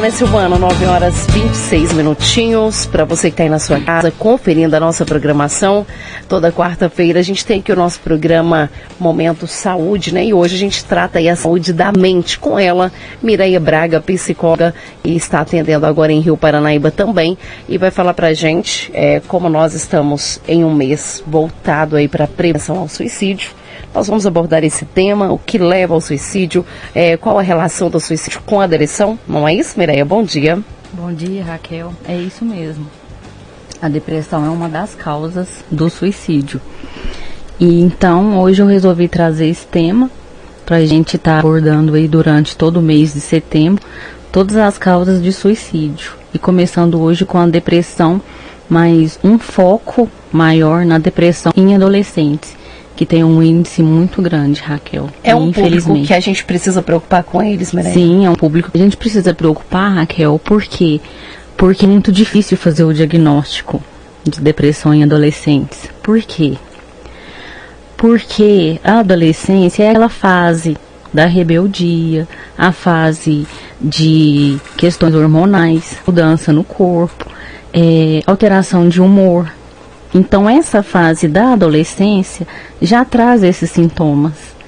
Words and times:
né, 0.00 0.10
Silvana? 0.10 0.56
9 0.56 0.86
horas 0.86 1.26
26 1.26 1.92
minutinhos. 1.92 2.86
Para 2.86 3.04
você 3.04 3.28
que 3.28 3.34
está 3.34 3.42
aí 3.42 3.50
na 3.50 3.58
sua 3.58 3.78
casa, 3.80 4.10
conferindo 4.10 4.74
a 4.74 4.80
nossa 4.80 5.04
programação. 5.04 5.86
Toda 6.26 6.50
quarta-feira 6.50 7.20
a 7.20 7.22
gente 7.22 7.44
tem 7.44 7.60
aqui 7.60 7.70
o 7.70 7.76
nosso 7.76 8.00
programa 8.00 8.70
Momento 8.98 9.46
Saúde, 9.46 10.14
né? 10.14 10.24
E 10.24 10.32
hoje 10.32 10.54
a 10.54 10.58
gente 10.58 10.82
trata 10.86 11.18
aí 11.18 11.28
a 11.28 11.36
saúde 11.36 11.74
da 11.74 11.92
mente 11.92 12.38
com 12.38 12.58
ela, 12.58 12.90
Mireia 13.22 13.60
Braga, 13.60 14.00
psicóloga, 14.00 14.74
e 15.04 15.14
está 15.16 15.40
atendendo 15.40 15.84
agora 15.84 16.10
em 16.10 16.20
Rio 16.20 16.36
Paranaíba 16.36 16.90
também. 16.90 17.36
E 17.68 17.76
vai 17.76 17.90
falar 17.90 18.14
para 18.14 18.28
a 18.28 18.34
gente 18.34 18.90
é, 18.94 19.20
como 19.28 19.50
nós 19.50 19.74
estamos 19.74 20.40
em 20.48 20.64
um 20.64 20.74
mês 20.74 21.22
voltado 21.26 21.96
aí 21.96 22.08
para 22.08 22.26
prevenção 22.26 22.78
ao 22.78 22.88
suicídio. 22.88 23.50
Nós 23.94 24.06
vamos 24.06 24.26
abordar 24.26 24.64
esse 24.64 24.84
tema, 24.84 25.32
o 25.32 25.38
que 25.38 25.58
leva 25.58 25.94
ao 25.94 26.00
suicídio, 26.00 26.64
é, 26.94 27.16
qual 27.16 27.38
a 27.38 27.42
relação 27.42 27.90
do 27.90 27.98
suicídio 27.98 28.40
com 28.46 28.60
a 28.60 28.66
depressão, 28.66 29.18
não 29.26 29.46
é 29.46 29.54
isso, 29.54 29.78
Mireia? 29.78 30.04
Bom 30.04 30.22
dia. 30.22 30.58
Bom 30.92 31.12
dia, 31.12 31.44
Raquel. 31.44 31.92
É 32.06 32.16
isso 32.16 32.44
mesmo. 32.44 32.86
A 33.80 33.88
depressão 33.88 34.44
é 34.44 34.48
uma 34.48 34.68
das 34.68 34.94
causas 34.94 35.64
do 35.70 35.88
suicídio. 35.88 36.60
E 37.58 37.80
então, 37.80 38.38
hoje 38.40 38.62
eu 38.62 38.66
resolvi 38.66 39.08
trazer 39.08 39.48
esse 39.48 39.66
tema 39.66 40.10
para 40.64 40.76
a 40.76 40.86
gente 40.86 41.16
estar 41.16 41.32
tá 41.32 41.38
abordando 41.40 41.94
aí 41.94 42.06
durante 42.06 42.56
todo 42.56 42.78
o 42.78 42.82
mês 42.82 43.14
de 43.14 43.20
setembro 43.20 43.84
todas 44.30 44.56
as 44.56 44.78
causas 44.78 45.22
de 45.22 45.32
suicídio. 45.32 46.12
E 46.32 46.38
começando 46.38 47.00
hoje 47.00 47.24
com 47.24 47.38
a 47.38 47.46
depressão, 47.46 48.20
mas 48.68 49.18
um 49.24 49.38
foco 49.38 50.08
maior 50.32 50.84
na 50.84 50.98
depressão 50.98 51.52
em 51.56 51.74
adolescentes 51.74 52.59
que 53.00 53.06
tem 53.06 53.24
um 53.24 53.42
índice 53.42 53.82
muito 53.82 54.20
grande, 54.20 54.60
Raquel. 54.60 55.08
É 55.24 55.34
um 55.34 55.50
público 55.50 56.02
que 56.02 56.12
a 56.12 56.20
gente 56.20 56.44
precisa 56.44 56.82
preocupar 56.82 57.24
com 57.24 57.42
eles, 57.42 57.72
Mireia? 57.72 57.94
Sim, 57.94 58.26
é 58.26 58.30
um 58.30 58.34
público 58.34 58.70
que 58.70 58.76
a 58.76 58.80
gente 58.82 58.94
precisa 58.94 59.32
preocupar, 59.32 59.94
Raquel, 59.94 60.38
por 60.38 60.62
quê? 60.62 61.00
Porque 61.56 61.86
é 61.86 61.88
muito 61.88 62.12
difícil 62.12 62.58
fazer 62.58 62.84
o 62.84 62.92
diagnóstico 62.92 63.82
de 64.22 64.38
depressão 64.42 64.92
em 64.92 65.02
adolescentes. 65.02 65.88
Por 66.02 66.20
quê? 66.20 66.58
Porque 67.96 68.78
a 68.84 68.98
adolescência 68.98 69.84
é 69.84 69.88
aquela 69.92 70.10
fase 70.10 70.76
da 71.10 71.24
rebeldia, 71.24 72.28
a 72.58 72.70
fase 72.70 73.46
de 73.80 74.58
questões 74.76 75.14
hormonais, 75.14 75.96
mudança 76.06 76.52
no 76.52 76.62
corpo, 76.62 77.24
é, 77.72 78.20
alteração 78.26 78.90
de 78.90 79.00
humor, 79.00 79.50
então, 80.14 80.50
essa 80.50 80.82
fase 80.82 81.28
da 81.28 81.52
adolescência 81.52 82.46
já 82.82 83.04
traz 83.04 83.42
esses 83.42 83.70
sintomas 83.70 84.59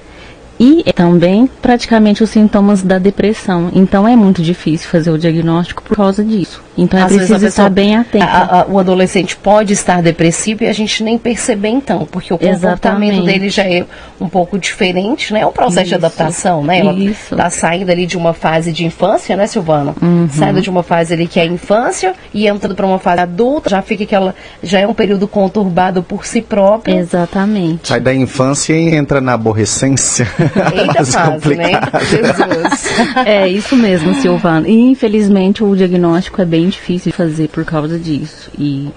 e 0.63 0.93
também 0.93 1.49
praticamente 1.61 2.23
os 2.23 2.29
sintomas 2.29 2.81
da 2.81 2.97
depressão. 2.97 3.69
Então 3.73 4.07
é 4.07 4.15
muito 4.15 4.41
difícil 4.41 4.89
fazer 4.89 5.11
o 5.11 5.17
diagnóstico 5.17 5.83
por 5.83 5.97
causa 5.97 6.23
disso. 6.23 6.61
Então 6.77 6.99
é 6.99 7.05
preciso 7.05 7.33
pessoa, 7.33 7.49
estar 7.49 7.69
bem 7.69 7.97
atento. 7.97 8.23
A, 8.23 8.61
a, 8.61 8.65
o 8.67 8.79
adolescente 8.79 9.35
pode 9.35 9.73
estar 9.73 10.01
depressivo 10.01 10.63
e 10.63 10.67
a 10.67 10.73
gente 10.73 11.03
nem 11.03 11.17
perceber 11.17 11.67
então, 11.67 12.07
porque 12.09 12.33
o 12.33 12.37
comportamento 12.37 13.13
Exatamente. 13.13 13.25
dele 13.25 13.49
já 13.49 13.63
é 13.63 13.85
um 14.19 14.29
pouco 14.29 14.57
diferente, 14.57 15.33
né? 15.33 15.41
É 15.41 15.45
um 15.45 15.51
processo 15.51 15.81
isso, 15.81 15.89
de 15.89 15.95
adaptação, 15.95 16.63
né? 16.63 16.79
Ela 16.79 16.93
está 16.97 17.49
saindo 17.49 17.91
ali 17.91 18.05
de 18.05 18.17
uma 18.17 18.33
fase 18.33 18.71
de 18.71 18.85
infância, 18.85 19.35
né, 19.35 19.45
Silvana? 19.45 19.93
Uhum. 20.01 20.29
Saindo 20.31 20.61
de 20.61 20.69
uma 20.69 20.81
fase 20.81 21.13
ali 21.13 21.27
que 21.27 21.39
é 21.39 21.43
a 21.43 21.45
infância 21.45 22.13
e 22.33 22.47
entrando 22.47 22.73
para 22.73 22.85
uma 22.85 22.99
fase 22.99 23.21
adulta, 23.21 23.69
já 23.69 23.81
fica 23.81 24.05
que 24.05 24.15
ela 24.15 24.33
já 24.63 24.79
é 24.79 24.87
um 24.87 24.93
período 24.93 25.27
conturbado 25.27 26.01
por 26.01 26.25
si 26.25 26.41
próprio. 26.41 26.97
Exatamente. 26.97 27.89
Sai 27.89 27.99
da 27.99 28.13
infância 28.13 28.73
e 28.73 28.95
entra 28.95 29.19
na 29.19 29.33
aborrecência. 29.33 30.25
Eita 30.55 31.05
fase, 31.05 31.55
né? 31.55 31.71
Jesus. 32.09 32.93
É 33.25 33.47
isso 33.47 33.75
mesmo, 33.75 34.13
Silvana. 34.15 34.67
E 34.67 34.91
infelizmente 34.91 35.63
o 35.63 35.75
diagnóstico 35.75 36.41
é 36.41 36.45
bem 36.45 36.69
difícil 36.69 37.11
de 37.11 37.17
fazer 37.17 37.47
por 37.49 37.65
causa 37.65 37.97
disso. 37.97 38.49
E 38.57 38.89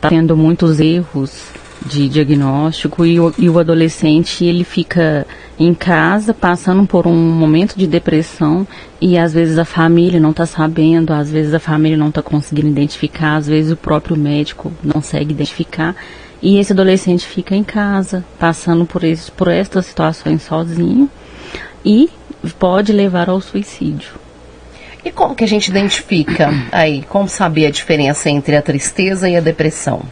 tá 0.00 0.08
tendo 0.08 0.36
muitos 0.36 0.80
erros 0.80 1.52
de 1.84 2.08
diagnóstico 2.08 3.04
e 3.04 3.20
o, 3.20 3.32
e 3.36 3.48
o 3.48 3.58
adolescente 3.58 4.44
ele 4.44 4.64
fica 4.64 5.26
em 5.58 5.74
casa 5.74 6.32
passando 6.32 6.86
por 6.86 7.06
um 7.06 7.14
momento 7.14 7.76
de 7.76 7.86
depressão 7.86 8.66
e 9.00 9.18
às 9.18 9.34
vezes 9.34 9.58
a 9.58 9.64
família 9.64 10.18
não 10.18 10.30
está 10.30 10.46
sabendo, 10.46 11.12
às 11.12 11.30
vezes 11.30 11.52
a 11.52 11.60
família 11.60 11.96
não 11.96 12.08
está 12.08 12.22
conseguindo 12.22 12.68
identificar, 12.68 13.36
às 13.36 13.46
vezes 13.46 13.70
o 13.70 13.76
próprio 13.76 14.16
médico 14.16 14.72
não 14.82 14.94
consegue 14.94 15.32
identificar 15.32 15.94
e 16.44 16.58
esse 16.58 16.74
adolescente 16.74 17.26
fica 17.26 17.56
em 17.56 17.64
casa, 17.64 18.22
passando 18.38 18.84
por, 18.84 19.02
esse, 19.02 19.32
por 19.32 19.48
estas 19.48 19.86
situações 19.86 20.42
sozinho 20.42 21.08
e 21.82 22.10
pode 22.58 22.92
levar 22.92 23.30
ao 23.30 23.40
suicídio. 23.40 24.12
E 25.02 25.10
como 25.10 25.34
que 25.34 25.42
a 25.42 25.48
gente 25.48 25.68
identifica 25.68 26.50
aí, 26.70 27.02
como 27.08 27.26
saber 27.30 27.64
a 27.64 27.70
diferença 27.70 28.28
entre 28.28 28.56
a 28.56 28.62
tristeza 28.62 29.26
e 29.26 29.36
a 29.36 29.40
depressão? 29.40 30.02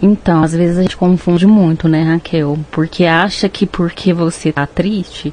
Então, 0.00 0.42
às 0.42 0.52
vezes 0.52 0.76
a 0.76 0.82
gente 0.82 0.96
confunde 0.96 1.46
muito, 1.46 1.88
né, 1.88 2.02
Raquel? 2.02 2.58
Porque 2.70 3.06
acha 3.06 3.48
que 3.48 3.64
porque 3.64 4.12
você 4.12 4.52
tá 4.52 4.66
triste, 4.66 5.32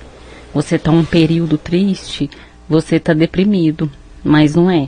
você 0.53 0.79
tá 0.79 0.89
um 0.89 1.03
período 1.03 1.57
triste, 1.57 2.29
você 2.67 2.97
tá 2.97 3.11
deprimido, 3.11 3.91
mas 4.23 4.55
não 4.55 4.71
é. 4.71 4.87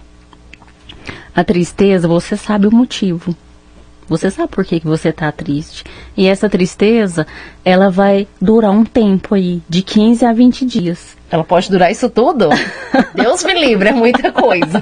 A 1.36 1.44
tristeza, 1.44 2.08
você 2.08 2.38
sabe 2.38 2.68
o 2.68 2.74
motivo. 2.74 3.36
Você 4.08 4.30
sabe 4.30 4.50
por 4.50 4.66
que, 4.66 4.80
que 4.80 4.88
você 4.88 5.10
está 5.10 5.32
triste. 5.32 5.84
E 6.18 6.28
essa 6.28 6.50
tristeza, 6.50 7.26
ela 7.64 7.90
vai 7.90 8.28
durar 8.42 8.72
um 8.72 8.84
tempo 8.84 9.36
aí, 9.36 9.62
de 9.70 9.82
15 9.82 10.26
a 10.26 10.34
20 10.34 10.66
dias. 10.66 11.18
Ela 11.30 11.44
pode 11.44 11.70
durar 11.70 11.92
isso 11.92 12.10
tudo? 12.10 12.50
Deus 13.16 13.44
me 13.44 13.54
livre, 13.54 13.90
é 13.90 13.94
muita 13.94 14.32
coisa. 14.32 14.82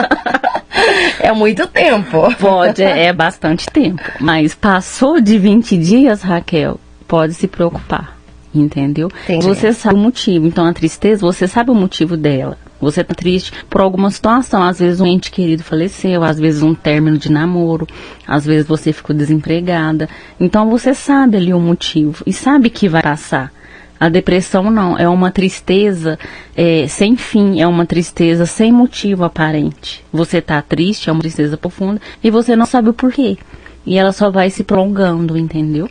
é 1.18 1.32
muito 1.32 1.66
tempo. 1.66 2.32
Pode, 2.36 2.82
é, 2.82 3.06
é 3.06 3.12
bastante 3.12 3.66
tempo. 3.68 4.02
Mas 4.20 4.54
passou 4.54 5.20
de 5.20 5.36
20 5.36 5.76
dias, 5.76 6.22
Raquel, 6.22 6.78
pode 7.08 7.34
se 7.34 7.48
preocupar. 7.48 8.16
Entendeu? 8.54 9.08
Entendi. 9.24 9.44
Você 9.44 9.72
sabe 9.72 9.94
o 9.94 9.98
motivo. 9.98 10.46
Então, 10.46 10.66
a 10.66 10.72
tristeza, 10.72 11.20
você 11.20 11.46
sabe 11.46 11.70
o 11.70 11.74
motivo 11.74 12.16
dela. 12.16 12.56
Você 12.80 13.04
tá 13.04 13.14
triste 13.14 13.52
por 13.68 13.80
alguma 13.80 14.10
situação. 14.10 14.62
Às 14.62 14.78
vezes 14.78 15.00
um 15.00 15.06
ente 15.06 15.30
querido 15.30 15.62
faleceu, 15.62 16.24
às 16.24 16.38
vezes 16.38 16.62
um 16.62 16.74
término 16.74 17.18
de 17.18 17.30
namoro, 17.30 17.86
às 18.26 18.46
vezes 18.46 18.66
você 18.66 18.92
ficou 18.92 19.14
desempregada. 19.14 20.08
Então 20.38 20.70
você 20.70 20.94
sabe 20.94 21.36
ali 21.36 21.52
o 21.52 21.60
motivo 21.60 22.22
e 22.26 22.32
sabe 22.32 22.70
que 22.70 22.88
vai 22.88 23.02
passar. 23.02 23.52
A 24.00 24.08
depressão 24.08 24.70
não, 24.70 24.96
é 24.96 25.06
uma 25.06 25.30
tristeza 25.30 26.18
é, 26.56 26.88
sem 26.88 27.16
fim, 27.16 27.60
é 27.60 27.66
uma 27.66 27.84
tristeza 27.84 28.46
sem 28.46 28.72
motivo 28.72 29.24
aparente. 29.24 30.02
Você 30.10 30.40
tá 30.40 30.62
triste, 30.62 31.10
é 31.10 31.12
uma 31.12 31.20
tristeza 31.20 31.58
profunda, 31.58 32.00
e 32.24 32.30
você 32.30 32.56
não 32.56 32.64
sabe 32.64 32.88
o 32.88 32.94
porquê. 32.94 33.36
E 33.84 33.98
ela 33.98 34.10
só 34.12 34.30
vai 34.30 34.48
se 34.48 34.64
prolongando, 34.64 35.36
entendeu? 35.36 35.86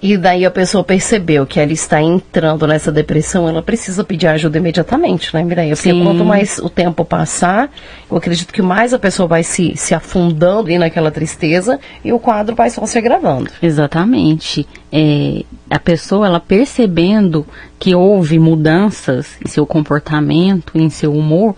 E 0.00 0.16
daí 0.16 0.44
a 0.44 0.50
pessoa 0.50 0.84
percebeu 0.84 1.44
que 1.46 1.58
ela 1.58 1.72
está 1.72 2.00
entrando 2.00 2.66
nessa 2.66 2.92
depressão, 2.92 3.48
ela 3.48 3.62
precisa 3.62 4.04
pedir 4.04 4.26
ajuda 4.28 4.58
imediatamente, 4.58 5.34
né, 5.34 5.42
Mireia? 5.42 5.74
Porque 5.74 5.90
Sim. 5.90 6.04
quanto 6.04 6.24
mais 6.24 6.58
o 6.58 6.70
tempo 6.70 7.04
passar, 7.04 7.70
eu 8.10 8.16
acredito 8.16 8.52
que 8.52 8.62
mais 8.62 8.94
a 8.94 8.98
pessoa 8.98 9.26
vai 9.26 9.42
se, 9.42 9.76
se 9.76 9.94
afundando 9.94 10.68
ali 10.68 10.78
naquela 10.78 11.10
tristeza 11.10 11.78
e 12.04 12.12
o 12.12 12.18
quadro 12.18 12.54
vai 12.54 12.70
só 12.70 12.86
se 12.86 12.96
agravando. 12.96 13.50
Exatamente. 13.62 14.66
É, 14.92 15.44
a 15.68 15.78
pessoa, 15.78 16.26
ela 16.26 16.40
percebendo 16.40 17.46
que 17.78 17.94
houve 17.94 18.38
mudanças 18.38 19.36
em 19.44 19.48
seu 19.48 19.66
comportamento, 19.66 20.72
em 20.74 20.88
seu 20.88 21.12
humor, 21.12 21.54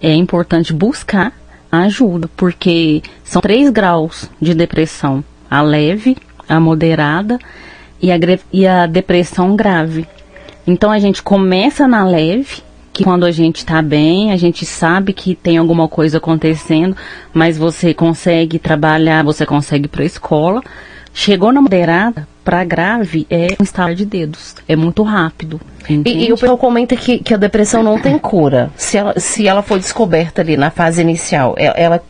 é 0.00 0.14
importante 0.14 0.72
buscar 0.72 1.32
ajuda, 1.70 2.28
porque 2.36 3.02
são 3.24 3.40
três 3.40 3.70
graus 3.70 4.28
de 4.40 4.54
depressão: 4.54 5.24
a 5.50 5.62
leve, 5.62 6.16
a 6.48 6.58
moderada 6.60 7.38
e 8.00 8.10
a, 8.10 8.16
e 8.52 8.66
a 8.66 8.86
depressão 8.86 9.54
grave. 9.56 10.06
Então 10.66 10.90
a 10.90 10.98
gente 10.98 11.22
começa 11.22 11.88
na 11.88 12.04
leve, 12.04 12.62
que 12.92 13.04
quando 13.04 13.24
a 13.24 13.30
gente 13.30 13.58
está 13.58 13.80
bem, 13.80 14.32
a 14.32 14.36
gente 14.36 14.66
sabe 14.66 15.12
que 15.12 15.34
tem 15.34 15.56
alguma 15.56 15.88
coisa 15.88 16.18
acontecendo, 16.18 16.96
mas 17.32 17.56
você 17.56 17.94
consegue 17.94 18.58
trabalhar, 18.58 19.24
você 19.24 19.46
consegue 19.46 19.86
ir 19.86 19.88
para 19.88 20.02
a 20.02 20.06
escola. 20.06 20.62
Chegou 21.14 21.52
na 21.52 21.60
moderada, 21.60 22.26
para 22.44 22.64
grave 22.64 23.26
é 23.30 23.48
um 23.60 23.62
estalar 23.62 23.94
de 23.94 24.04
dedos. 24.04 24.56
É 24.68 24.76
muito 24.76 25.02
rápido. 25.02 25.60
E, 25.88 26.26
e, 26.26 26.32
o 26.32 26.36
pessoal 26.36 26.56
comenta 26.56 26.96
que, 26.96 27.18
que 27.18 27.34
a 27.34 27.36
depressão 27.36 27.82
não 27.82 27.98
tem 27.98 28.18
cura. 28.18 28.70
Se 28.76 28.96
ela, 28.96 29.18
se 29.18 29.46
ela 29.46 29.62
for 29.62 29.78
descoberta 29.78 30.42
ali 30.42 30.56
na 30.56 30.70
fase 30.70 31.00
inicial, 31.00 31.54
ela, 31.58 31.74
ela 31.76 32.02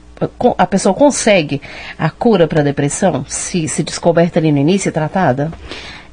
a 0.58 0.66
pessoa 0.66 0.94
consegue 0.94 1.60
a 1.98 2.10
cura 2.10 2.46
para 2.46 2.60
a 2.60 2.64
depressão 2.64 3.24
se, 3.28 3.68
se 3.68 3.82
descoberta 3.82 4.38
ali 4.38 4.52
no 4.52 4.58
início 4.58 4.88
e 4.88 4.92
tratada? 4.92 5.52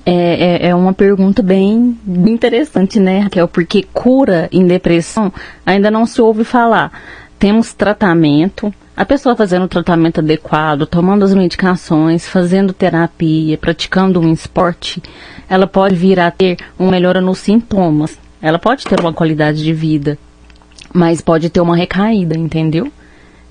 É, 0.06 0.14
é, 0.66 0.68
é, 0.70 0.76
uma 0.76 0.94
pergunta 0.94 1.42
bem 1.42 1.98
interessante, 2.08 3.00
né, 3.00 3.20
Raquel? 3.20 3.48
Porque 3.48 3.86
cura 3.94 4.50
em 4.52 4.66
depressão 4.66 5.32
ainda 5.66 5.92
não 5.92 6.06
se 6.06 6.22
ouve 6.22 6.44
falar. 6.44 6.92
Temos 7.38 7.74
tratamento, 7.74 8.74
a 8.96 9.06
pessoa 9.06 9.36
fazendo 9.36 9.64
o 9.64 9.68
tratamento 9.68 10.20
adequado, 10.20 10.86
tomando 10.86 11.24
as 11.24 11.34
medicações, 11.34 12.28
fazendo 12.28 12.74
terapia, 12.74 13.58
praticando 13.58 14.20
um 14.20 14.32
esporte, 14.32 15.02
ela 15.50 15.68
pode 15.68 15.96
vir 15.96 16.20
a 16.20 16.32
ter 16.32 16.58
uma 16.78 16.92
melhora 16.92 17.22
nos 17.22 17.40
sintomas. 17.40 18.18
Ela 18.42 18.60
pode 18.60 18.86
ter 18.86 19.00
uma 19.00 19.14
qualidade 19.14 19.64
de 19.64 19.74
vida 19.74 20.18
mas 20.94 21.22
pode 21.22 21.50
ter 21.50 21.62
uma 21.62 21.76
recaída, 21.76 22.38
entendeu? 22.38 22.92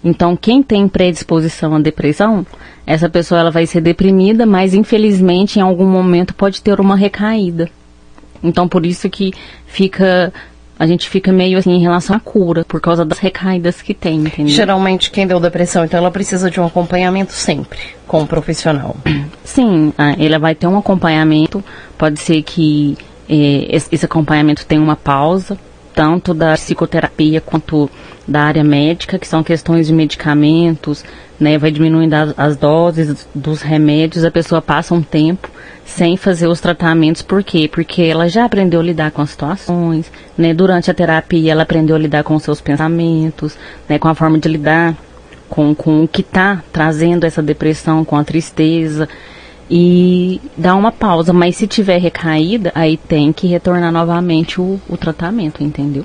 Então, 0.02 0.36
quem 0.36 0.62
tem 0.62 0.86
predisposição 0.86 1.74
à 1.74 1.80
depressão, 1.80 2.46
essa 2.86 3.08
pessoa 3.08 3.40
ela 3.40 3.50
vai 3.50 3.66
ser 3.66 3.80
deprimida, 3.80 4.46
mas 4.46 4.74
infelizmente 4.74 5.58
em 5.58 5.62
algum 5.62 5.86
momento 5.86 6.34
pode 6.34 6.62
ter 6.62 6.80
uma 6.80 6.96
recaída. 6.96 7.68
Então, 8.42 8.68
por 8.68 8.86
isso 8.86 9.10
que 9.10 9.32
fica 9.66 10.32
a 10.78 10.86
gente 10.86 11.08
fica 11.08 11.32
meio 11.32 11.58
assim 11.58 11.72
em 11.72 11.80
relação 11.80 12.14
à 12.14 12.20
cura, 12.20 12.64
por 12.64 12.80
causa 12.80 13.04
das 13.04 13.18
recaídas 13.18 13.82
que 13.82 13.92
tem, 13.92 14.20
entendeu? 14.20 14.54
Geralmente 14.54 15.10
quem 15.10 15.26
deu 15.26 15.40
depressão, 15.40 15.84
então 15.84 15.98
ela 15.98 16.10
precisa 16.10 16.48
de 16.48 16.60
um 16.60 16.66
acompanhamento 16.66 17.32
sempre 17.32 17.78
com 18.06 18.20
o 18.20 18.22
um 18.22 18.26
profissional. 18.26 18.96
Sim, 19.42 19.92
ela 20.18 20.38
vai 20.38 20.54
ter 20.54 20.68
um 20.68 20.78
acompanhamento, 20.78 21.64
pode 21.96 22.20
ser 22.20 22.42
que 22.42 22.96
eh, 23.28 23.66
esse 23.70 24.04
acompanhamento 24.04 24.64
tenha 24.64 24.80
uma 24.80 24.94
pausa, 24.94 25.58
tanto 25.98 26.32
da 26.32 26.54
psicoterapia 26.54 27.40
quanto 27.40 27.90
da 28.24 28.42
área 28.42 28.62
médica, 28.62 29.18
que 29.18 29.26
são 29.26 29.42
questões 29.42 29.88
de 29.88 29.92
medicamentos, 29.92 31.04
né, 31.40 31.58
vai 31.58 31.72
diminuindo 31.72 32.14
as, 32.36 32.56
doses 32.56 33.26
dos 33.34 33.62
remédios, 33.62 34.24
a 34.24 34.30
pessoa 34.30 34.62
passa 34.62 34.94
um 34.94 35.02
tempo 35.02 35.50
sem 35.84 36.16
fazer 36.16 36.46
os 36.46 36.60
tratamentos, 36.60 37.20
por 37.20 37.42
quê? 37.42 37.68
Porque 37.68 38.02
ela 38.02 38.28
já 38.28 38.44
aprendeu 38.44 38.78
a 38.78 38.82
lidar 38.84 39.10
com 39.10 39.22
as 39.22 39.30
situações, 39.30 40.08
né, 40.36 40.54
durante 40.54 40.88
a 40.88 40.94
terapia 40.94 41.50
ela 41.50 41.64
aprendeu 41.64 41.96
a 41.96 41.98
lidar 41.98 42.22
com 42.22 42.36
os 42.36 42.44
seus 42.44 42.60
pensamentos, 42.60 43.58
né, 43.88 43.98
com 43.98 44.06
a 44.06 44.14
forma 44.14 44.38
de 44.38 44.48
lidar 44.48 44.94
com, 45.48 45.74
com 45.74 46.04
o 46.04 46.06
que 46.06 46.20
está 46.20 46.62
trazendo 46.72 47.26
essa 47.26 47.42
depressão, 47.42 48.04
com 48.04 48.14
a 48.14 48.22
tristeza, 48.22 49.08
e 49.70 50.40
dá 50.56 50.74
uma 50.74 50.90
pausa, 50.90 51.32
mas 51.32 51.56
se 51.56 51.66
tiver 51.66 51.98
recaída, 51.98 52.72
aí 52.74 52.96
tem 52.96 53.32
que 53.32 53.46
retornar 53.46 53.92
novamente 53.92 54.60
o, 54.60 54.80
o 54.88 54.96
tratamento, 54.96 55.62
entendeu? 55.62 56.04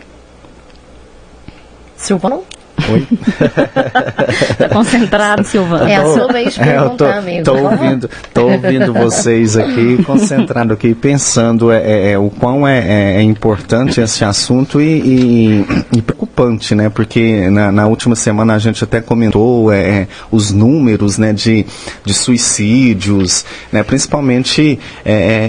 Silvano? 1.95 2.44
Oi? 2.92 3.08
tá 4.58 4.70
concentrado, 4.70 5.44
Silvano? 5.44 5.88
É 5.88 5.96
a 5.96 6.06
sua 6.06 6.28
vez 6.28 6.54
de 6.54 6.60
perguntar, 6.60 7.06
é, 7.06 7.12
tô, 7.12 7.18
amigo. 7.20 7.44
Tô 7.44 7.56
ouvindo, 7.56 8.10
tô 8.34 8.48
ouvindo 8.50 8.94
vocês 8.94 9.56
aqui, 9.56 10.04
concentrado 10.04 10.74
aqui, 10.74 10.94
pensando 10.94 11.72
é, 11.72 11.82
é, 11.82 12.12
é 12.12 12.18
o 12.18 12.30
quão 12.30 12.68
é, 12.68 12.80
é, 12.80 13.16
é, 13.18 13.22
importante 13.22 14.02
esse 14.02 14.26
assunto 14.26 14.82
e, 14.82 14.86
e, 15.00 15.66
e 15.98 16.02
preocupante, 16.02 16.76
né? 16.76 16.90
Porque 16.90 17.50
na, 17.50 17.72
na, 17.72 17.88
última 17.88 18.16
semana 18.16 18.56
a 18.56 18.60
gente 18.60 18.84
até 18.84 19.00
comentou 19.00 19.72
é, 19.72 20.08
os 20.32 20.52
números 20.52 21.18
né, 21.18 21.32
de, 21.32 21.66
de 22.04 22.14
suicídios, 22.14 23.46
né? 23.72 23.84
principalmente 23.84 24.80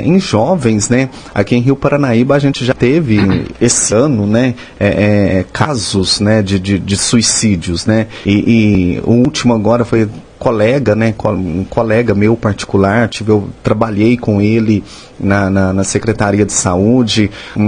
em 0.04 0.20
jovens, 0.20 0.88
né? 0.88 1.08
Aqui 1.34 1.56
em 1.56 1.60
Rio 1.60 1.76
Paranaíba 1.76 2.36
a 2.36 2.38
gente 2.38 2.64
já 2.64 2.74
teve 2.74 3.18
esse 3.60 3.94
ano, 3.94 4.26
né? 4.26 4.54
casos 5.52 6.20
né, 6.20 6.42
de, 6.42 6.58
de, 6.58 6.78
de 6.78 6.96
suicídio 6.96 7.23
suicídios, 7.24 7.86
né? 7.86 8.06
E, 8.24 8.96
e 8.96 9.00
o 9.00 9.12
último 9.12 9.54
agora 9.54 9.84
foi 9.84 10.08
colega, 10.38 10.94
né, 10.94 11.14
um 11.26 11.64
colega 11.64 12.14
meu 12.14 12.36
particular, 12.36 13.08
tive, 13.08 13.30
eu 13.30 13.48
trabalhei 13.62 14.16
com 14.16 14.40
ele 14.40 14.84
na, 15.18 15.48
na, 15.48 15.72
na 15.72 15.84
Secretaria 15.84 16.44
de 16.44 16.52
Saúde, 16.52 17.30
um, 17.56 17.62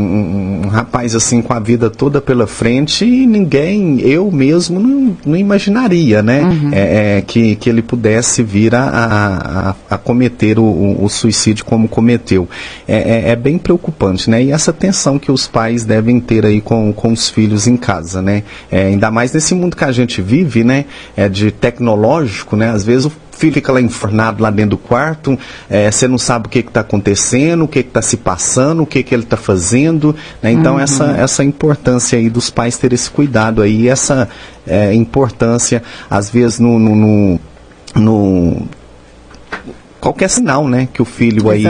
um, 0.65 0.69
rapaz 0.69 1.15
assim 1.15 1.41
com 1.41 1.53
a 1.53 1.61
vida 1.61 1.89
toda 1.89 2.21
pela 2.21 2.47
frente 2.47 3.05
e 3.05 3.27
ninguém, 3.27 4.01
eu 4.01 4.31
mesmo 4.31 4.81
não, 4.81 5.17
não 5.25 5.37
imaginaria, 5.37 6.23
né, 6.23 6.43
uhum. 6.43 6.71
é, 6.73 7.19
é, 7.19 7.23
que, 7.23 7.57
que 7.57 7.69
ele 7.71 7.83
pudesse 7.83 8.43
vir 8.43 8.75
a, 8.75 9.75
a, 9.89 9.95
a 9.95 9.99
cometer 9.99 10.59
o, 10.59 10.65
o, 10.65 11.05
o, 11.05 11.09
suicídio 11.09 11.65
como 11.65 11.89
cometeu. 11.89 12.49
É, 12.87 12.97
é, 12.97 13.31
é, 13.31 13.37
bem 13.37 13.59
preocupante, 13.59 14.29
né, 14.29 14.43
e 14.43 14.51
essa 14.51 14.73
tensão 14.73 15.19
que 15.19 15.31
os 15.31 15.47
pais 15.47 15.85
devem 15.85 16.21
ter 16.21 16.45
aí 16.45 16.61
com, 16.61 16.93
com 16.93 17.13
os 17.13 17.29
filhos 17.29 17.67
em 17.67 17.77
casa, 17.77 18.21
né, 18.21 18.43
é, 18.71 18.87
ainda 18.87 19.11
mais 19.11 19.33
nesse 19.33 19.55
mundo 19.55 19.77
que 19.77 19.85
a 19.85 19.93
gente 19.93 20.21
vive, 20.21 20.65
né, 20.65 20.85
é 21.17 21.29
de 21.29 21.51
tecnológico, 21.51 22.57
né, 22.57 22.66
às 22.69 22.85
vezes 22.85 23.07
o 23.07 23.13
filho 23.33 23.53
fica 23.53 23.73
lá 23.73 23.81
enfornado 23.81 24.43
lá 24.43 24.51
dentro 24.51 24.71
do 24.71 24.79
quarto, 24.79 25.39
é, 25.69 25.91
você 25.91 26.09
não 26.09 26.19
sabe 26.19 26.47
o 26.47 26.51
que 26.51 26.61
está 26.61 26.81
acontecendo, 26.81 27.65
o 27.65 27.69
que 27.69 27.81
está 27.81 28.01
se 28.01 28.17
passando, 28.17 28.83
o 28.83 28.87
que, 28.87 29.03
que 29.03 29.15
ele 29.15 29.25
está 29.25 29.37
fazendo. 29.37 30.15
Né? 30.43 30.53
Então, 30.53 30.75
uhum. 30.75 30.81
essa, 30.81 31.05
essa 31.13 31.45
importância 31.45 32.19
aí 32.19 32.31
dos 32.31 32.51
pais 32.51 32.79
ter 32.79 32.93
esse 32.93 33.11
cuidado 33.11 33.63
aí, 33.63 33.89
essa 33.89 34.29
é, 34.67 34.93
importância, 34.95 35.83
às 36.09 36.31
vezes, 36.31 36.59
no, 36.59 36.79
no, 36.79 36.97
no, 36.97 37.41
no 37.95 38.69
qualquer 40.07 40.29
sinal, 40.29 40.69
né, 40.69 40.89
que 40.93 41.03
o 41.03 41.05
filho 41.05 41.51
aí 41.51 41.65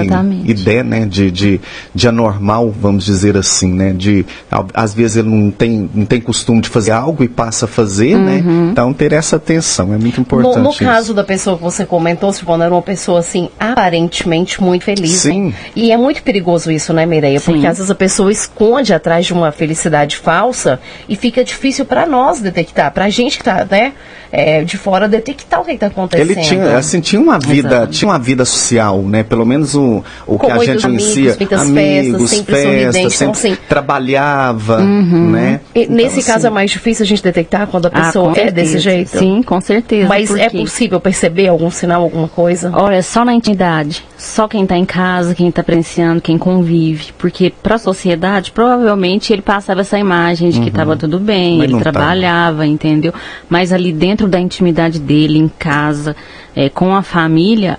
e 0.45 0.53
der, 0.53 0.85
né, 0.85 1.07
de, 1.07 1.31
de, 1.31 1.61
de 1.95 2.09
anormal, 2.09 2.71
vamos 2.71 3.05
dizer 3.05 3.37
assim, 3.37 3.73
né, 3.73 3.93
de 3.93 4.27
às 4.75 4.93
vezes 4.93 5.17
ele 5.17 5.29
não 5.29 5.51
tem, 5.51 5.89
não 5.95 6.05
tem 6.05 6.21
costume 6.21 6.61
de 6.61 6.69
fazer 6.69 6.91
algo 6.91 7.25
e 7.25 7.29
passa 7.29 7.65
a 7.65 7.69
fazer, 7.69 8.17
né, 8.17 8.43
uhum. 8.45 8.67
né, 8.67 8.73
então 8.73 8.93
ter 8.93 9.13
essa 9.13 9.37
atenção 9.37 9.95
é 9.95 9.99
muito 9.99 10.21
importante. 10.21 10.59
No, 10.59 10.65
no 10.65 10.75
caso 10.75 11.15
da 11.15 11.25
pessoa 11.25 11.57
que 11.57 11.63
você 11.63 11.87
comentou, 11.87 12.33
Silvana, 12.33 12.67
era 12.67 12.75
uma 12.75 12.83
pessoa 12.83 13.21
assim, 13.21 13.49
aparentemente 13.59 14.63
muito 14.63 14.85
feliz. 14.85 15.13
Sim. 15.13 15.55
E 15.75 15.91
é 15.91 15.97
muito 15.97 16.23
perigoso 16.23 16.71
isso, 16.71 16.93
né, 16.93 17.07
Mireia, 17.07 17.41
porque 17.41 17.67
às 17.67 17.79
vezes 17.79 17.91
a 17.91 17.95
pessoa 17.95 18.31
esconde 18.31 18.93
atrás 18.93 19.25
de 19.27 19.33
uma 19.33 19.51
felicidade 19.51 20.17
falsa 20.17 20.79
e 21.09 21.17
fica 21.17 21.43
difícil 21.43 21.85
para 21.85 22.07
nós 22.07 22.41
detectar, 22.41 22.93
para 22.93 23.07
a 23.07 23.11
gente 23.11 23.39
que 23.39 23.45
tá, 23.45 23.67
né, 23.71 23.95
é, 24.31 24.65
de 24.65 24.77
fora 24.77 25.09
detectar 25.09 25.61
o 25.61 25.65
que 25.65 25.73
está 25.73 25.87
acontecendo. 25.87 26.31
Ele 26.31 26.41
tinha, 26.43 26.77
assim, 26.77 27.01
tinha 27.01 27.21
uma 27.21 27.39
vida, 27.39 27.69
Exato. 27.69 27.93
tinha 27.93 28.09
uma 28.11 28.19
vida 28.27 28.45
social, 28.45 29.03
né? 29.03 29.23
Pelo 29.23 29.47
menos 29.47 29.75
o, 29.75 30.03
o 30.27 30.39
que 30.39 30.51
a 30.51 30.59
gente 30.59 30.83
conhecia. 30.83 31.35
Amigos, 31.35 31.61
amigos 31.61 32.31
festas, 32.31 32.31
sempre 32.31 32.55
festas, 32.55 33.13
sempre 33.13 33.15
então, 33.15 33.31
assim, 33.31 33.57
trabalhava, 33.69 34.79
uhum. 34.79 35.31
né? 35.31 35.61
E, 35.75 35.83
então, 35.83 35.95
nesse 35.95 36.19
assim, 36.19 36.33
caso 36.33 36.47
é 36.49 36.51
mais 36.51 36.71
difícil 36.71 37.05
a 37.05 37.07
gente 37.07 37.23
detectar 37.23 37.69
quando 37.69 37.87
a 37.87 37.89
ah, 37.89 38.03
pessoa 38.03 38.33
ah, 38.37 38.41
é 38.41 38.51
desse 38.51 38.81
jeito? 38.81 39.17
Sim, 39.17 39.43
com 39.43 39.61
certeza. 39.61 40.09
Mas 40.09 40.35
é 40.35 40.51
possível 40.51 41.01
perceber 41.01 41.47
algum 41.47 41.71
sinal, 41.71 42.03
alguma 42.03 42.29
coisa? 42.29 42.73
Olha, 42.75 43.03
só 43.03 43.25
na 43.25 43.33
intimidade. 43.33 44.05
Só 44.19 44.49
quem 44.49 44.65
está 44.65 44.77
em 44.77 44.85
casa, 44.85 45.35
quem 45.35 45.49
está 45.49 45.63
presenciando, 45.63 46.21
quem 46.21 46.37
convive. 46.37 47.13
Porque 47.17 47.53
para 47.63 47.77
a 47.77 47.79
sociedade, 47.79 48.51
provavelmente 48.51 49.33
ele 49.33 49.43
passava 49.43 49.83
essa 49.83 49.99
imagem 49.99 50.51
de 50.51 50.61
que 50.61 50.69
estava 50.69 50.93
uhum. 50.93 50.99
tudo 50.99 51.21
bem, 51.21 51.59
Mas 51.59 51.71
ele 51.71 51.81
trabalhava, 51.81 52.59
tá. 52.59 52.67
entendeu? 52.67 53.13
Mas 53.49 53.73
ali 53.73 53.93
dentro 53.93 54.27
da 54.27 54.41
intimidade 54.41 54.99
dele, 54.99 55.39
em 55.39 55.49
casa, 55.49 56.17
é, 56.57 56.69
com 56.71 56.95
a 56.95 57.03
família, 57.03 57.79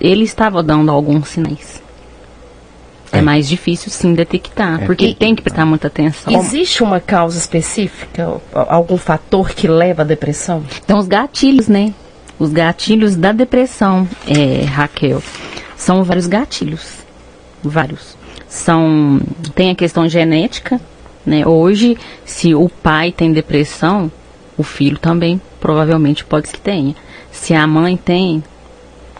ele 0.00 0.24
estava 0.24 0.62
dando 0.62 0.90
alguns 0.90 1.28
sinais. 1.28 1.82
É, 3.12 3.18
é 3.18 3.22
mais 3.22 3.48
difícil 3.48 3.90
sim 3.90 4.12
detectar, 4.12 4.82
é. 4.82 4.86
porque 4.86 5.06
e, 5.06 5.14
tem 5.14 5.34
que 5.34 5.42
prestar 5.42 5.64
muita 5.64 5.86
atenção. 5.86 6.34
Existe 6.34 6.82
uma 6.82 7.00
causa 7.00 7.38
específica, 7.38 8.40
algum 8.52 8.96
fator 8.96 9.50
que 9.50 9.68
leva 9.68 10.02
à 10.02 10.04
depressão? 10.04 10.64
Então, 10.84 10.98
os 10.98 11.06
gatilhos, 11.06 11.68
né? 11.68 11.94
Os 12.38 12.50
gatilhos 12.50 13.14
da 13.14 13.30
depressão, 13.30 14.08
é, 14.26 14.64
Raquel, 14.64 15.22
são 15.76 16.02
vários 16.02 16.26
gatilhos. 16.26 17.04
Vários. 17.62 18.16
São. 18.48 19.20
Tem 19.54 19.70
a 19.70 19.74
questão 19.74 20.08
genética, 20.08 20.80
né? 21.24 21.46
Hoje, 21.46 21.96
se 22.24 22.54
o 22.54 22.68
pai 22.68 23.12
tem 23.12 23.32
depressão, 23.32 24.10
o 24.58 24.62
filho 24.62 24.98
também 24.98 25.40
provavelmente 25.60 26.24
pode 26.24 26.48
que 26.48 26.60
tenha. 26.60 26.94
Se 27.30 27.54
a 27.54 27.66
mãe 27.66 27.96
tem, 27.96 28.42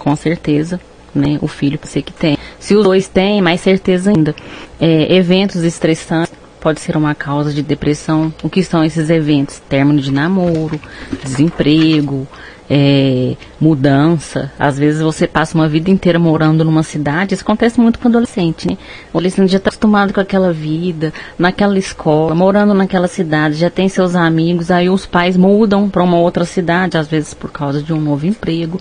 com 0.04 0.14
certeza, 0.14 0.78
né, 1.14 1.38
o 1.40 1.48
filho 1.48 1.78
pode 1.78 1.90
ser 1.90 2.02
que 2.02 2.12
tenha. 2.12 2.36
Se 2.58 2.76
os 2.76 2.84
dois 2.84 3.08
têm, 3.08 3.40
mais 3.40 3.62
certeza 3.62 4.10
ainda. 4.10 4.34
É, 4.78 5.14
eventos 5.16 5.64
estressantes 5.64 6.34
pode 6.60 6.80
ser 6.80 6.96
uma 6.96 7.14
causa 7.14 7.52
de 7.52 7.62
depressão. 7.62 8.32
O 8.42 8.50
que 8.50 8.62
são 8.62 8.84
esses 8.84 9.08
eventos? 9.08 9.60
Término 9.68 10.00
de 10.00 10.12
namoro, 10.12 10.78
desemprego, 11.22 12.26
é, 12.68 13.36
mudança. 13.60 14.52
Às 14.58 14.78
vezes 14.78 15.00
você 15.00 15.26
passa 15.26 15.56
uma 15.56 15.68
vida 15.68 15.90
inteira 15.90 16.18
morando 16.18 16.64
numa 16.64 16.82
cidade. 16.82 17.34
Isso 17.34 17.42
acontece 17.42 17.80
muito 17.80 17.98
com 17.98 18.08
adolescente, 18.08 18.68
né? 18.68 18.76
O 19.12 19.18
adolescente 19.18 19.50
já 19.50 19.58
está 19.58 19.68
acostumado 19.68 20.12
com 20.12 20.20
aquela 20.20 20.52
vida, 20.52 21.12
naquela 21.38 21.78
escola, 21.78 22.34
morando 22.34 22.74
naquela 22.74 23.08
cidade, 23.08 23.56
já 23.56 23.70
tem 23.70 23.88
seus 23.88 24.14
amigos. 24.14 24.70
Aí 24.70 24.88
os 24.88 25.06
pais 25.06 25.36
mudam 25.36 25.88
para 25.88 26.02
uma 26.02 26.18
outra 26.18 26.44
cidade, 26.44 26.98
às 26.98 27.08
vezes 27.08 27.34
por 27.34 27.50
causa 27.50 27.82
de 27.82 27.92
um 27.92 28.00
novo 28.00 28.26
emprego. 28.26 28.80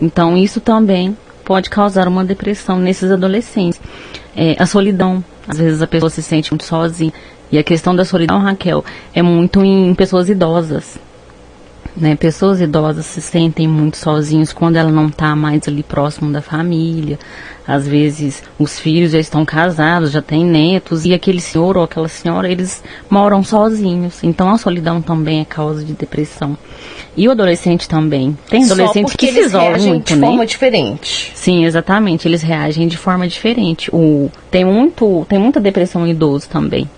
Então 0.00 0.36
isso 0.36 0.60
também 0.60 1.16
pode 1.44 1.68
causar 1.70 2.08
uma 2.08 2.24
depressão 2.24 2.78
nesses 2.78 3.10
adolescentes. 3.10 3.80
É, 4.36 4.56
a 4.58 4.66
solidão, 4.66 5.22
às 5.46 5.58
vezes 5.58 5.82
a 5.82 5.86
pessoa 5.86 6.10
se 6.10 6.22
sente 6.22 6.50
muito 6.50 6.64
sozinha. 6.64 7.12
E 7.52 7.58
a 7.58 7.62
questão 7.62 7.94
da 7.94 8.04
solidão, 8.04 8.40
Raquel, 8.40 8.84
é 9.14 9.22
muito 9.22 9.62
em 9.62 9.94
pessoas 9.94 10.28
idosas. 10.28 10.98
Né? 11.96 12.16
Pessoas 12.16 12.60
idosas 12.60 13.06
se 13.06 13.20
sentem 13.20 13.68
muito 13.68 13.96
sozinhos 13.96 14.52
quando 14.52 14.76
ela 14.76 14.90
não 14.90 15.06
está 15.06 15.36
mais 15.36 15.68
ali 15.68 15.82
próximo 15.82 16.32
da 16.32 16.42
família. 16.42 17.18
Às 17.66 17.86
vezes 17.86 18.42
os 18.58 18.78
filhos 18.78 19.12
já 19.12 19.18
estão 19.18 19.44
casados, 19.44 20.10
já 20.10 20.20
têm 20.20 20.44
netos, 20.44 21.04
e 21.04 21.14
aquele 21.14 21.40
senhor 21.40 21.76
ou 21.76 21.84
aquela 21.84 22.08
senhora, 22.08 22.50
eles 22.50 22.82
moram 23.08 23.44
sozinhos. 23.44 24.22
Então 24.24 24.50
a 24.50 24.58
solidão 24.58 25.00
também 25.00 25.40
é 25.40 25.44
causa 25.44 25.84
de 25.84 25.92
depressão. 25.92 26.58
E 27.16 27.28
o 27.28 27.30
adolescente 27.30 27.88
também. 27.88 28.36
Tem 28.50 28.64
adolescentes 28.64 29.14
que 29.14 29.32
se 29.32 29.40
isolam 29.40 29.78
muito, 29.78 30.08
de 30.08 30.16
né? 30.16 30.26
forma 30.26 30.44
diferente. 30.44 31.32
Sim, 31.34 31.64
exatamente. 31.64 32.26
Eles 32.26 32.42
reagem 32.42 32.88
de 32.88 32.96
forma 32.96 33.26
diferente. 33.28 33.88
O, 33.92 34.30
tem, 34.50 34.64
muito, 34.64 35.24
tem 35.28 35.38
muita 35.38 35.60
depressão 35.60 36.06
em 36.06 36.10
idoso 36.10 36.48
também. 36.48 36.88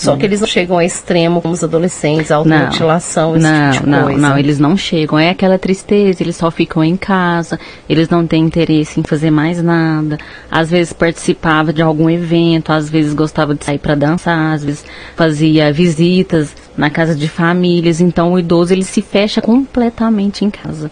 Só 0.00 0.16
que 0.16 0.24
eles 0.24 0.40
não 0.40 0.48
chegam 0.48 0.76
ao 0.76 0.82
extremo 0.82 1.42
como 1.42 1.52
os 1.52 1.62
adolescentes, 1.62 2.30
automutilação, 2.30 3.36
esse 3.36 3.46
não, 3.46 3.70
tipo 3.70 3.84
de 3.84 3.90
não, 3.90 4.02
coisa. 4.04 4.18
Não, 4.18 4.38
eles 4.38 4.58
não 4.58 4.76
chegam. 4.76 5.18
É 5.18 5.28
aquela 5.28 5.58
tristeza, 5.58 6.22
eles 6.22 6.36
só 6.36 6.50
ficam 6.50 6.82
em 6.82 6.96
casa, 6.96 7.60
eles 7.86 8.08
não 8.08 8.26
têm 8.26 8.42
interesse 8.42 8.98
em 8.98 9.02
fazer 9.02 9.30
mais 9.30 9.62
nada. 9.62 10.16
Às 10.50 10.70
vezes 10.70 10.94
participava 10.94 11.70
de 11.70 11.82
algum 11.82 12.08
evento, 12.08 12.72
às 12.72 12.88
vezes 12.88 13.12
gostava 13.12 13.54
de 13.54 13.62
sair 13.62 13.78
para 13.78 13.94
dançar, 13.94 14.54
às 14.54 14.64
vezes 14.64 14.84
fazia 15.14 15.70
visitas 15.70 16.56
na 16.74 16.88
casa 16.88 17.14
de 17.14 17.28
famílias. 17.28 18.00
Então 18.00 18.32
o 18.32 18.38
idoso 18.38 18.72
ele 18.72 18.84
se 18.84 19.02
fecha 19.02 19.42
completamente 19.42 20.46
em 20.46 20.50
casa. 20.50 20.90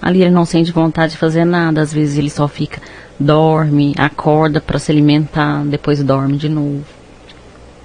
Ali 0.00 0.22
ele 0.22 0.30
não 0.30 0.44
sente 0.44 0.70
vontade 0.70 1.12
de 1.12 1.18
fazer 1.18 1.44
nada, 1.44 1.80
às 1.80 1.92
vezes 1.92 2.16
ele 2.16 2.30
só 2.30 2.46
fica, 2.46 2.80
dorme, 3.18 3.92
acorda 3.98 4.60
para 4.60 4.78
se 4.78 4.92
alimentar, 4.92 5.64
depois 5.64 6.00
dorme 6.02 6.38
de 6.38 6.48
novo. 6.48 6.99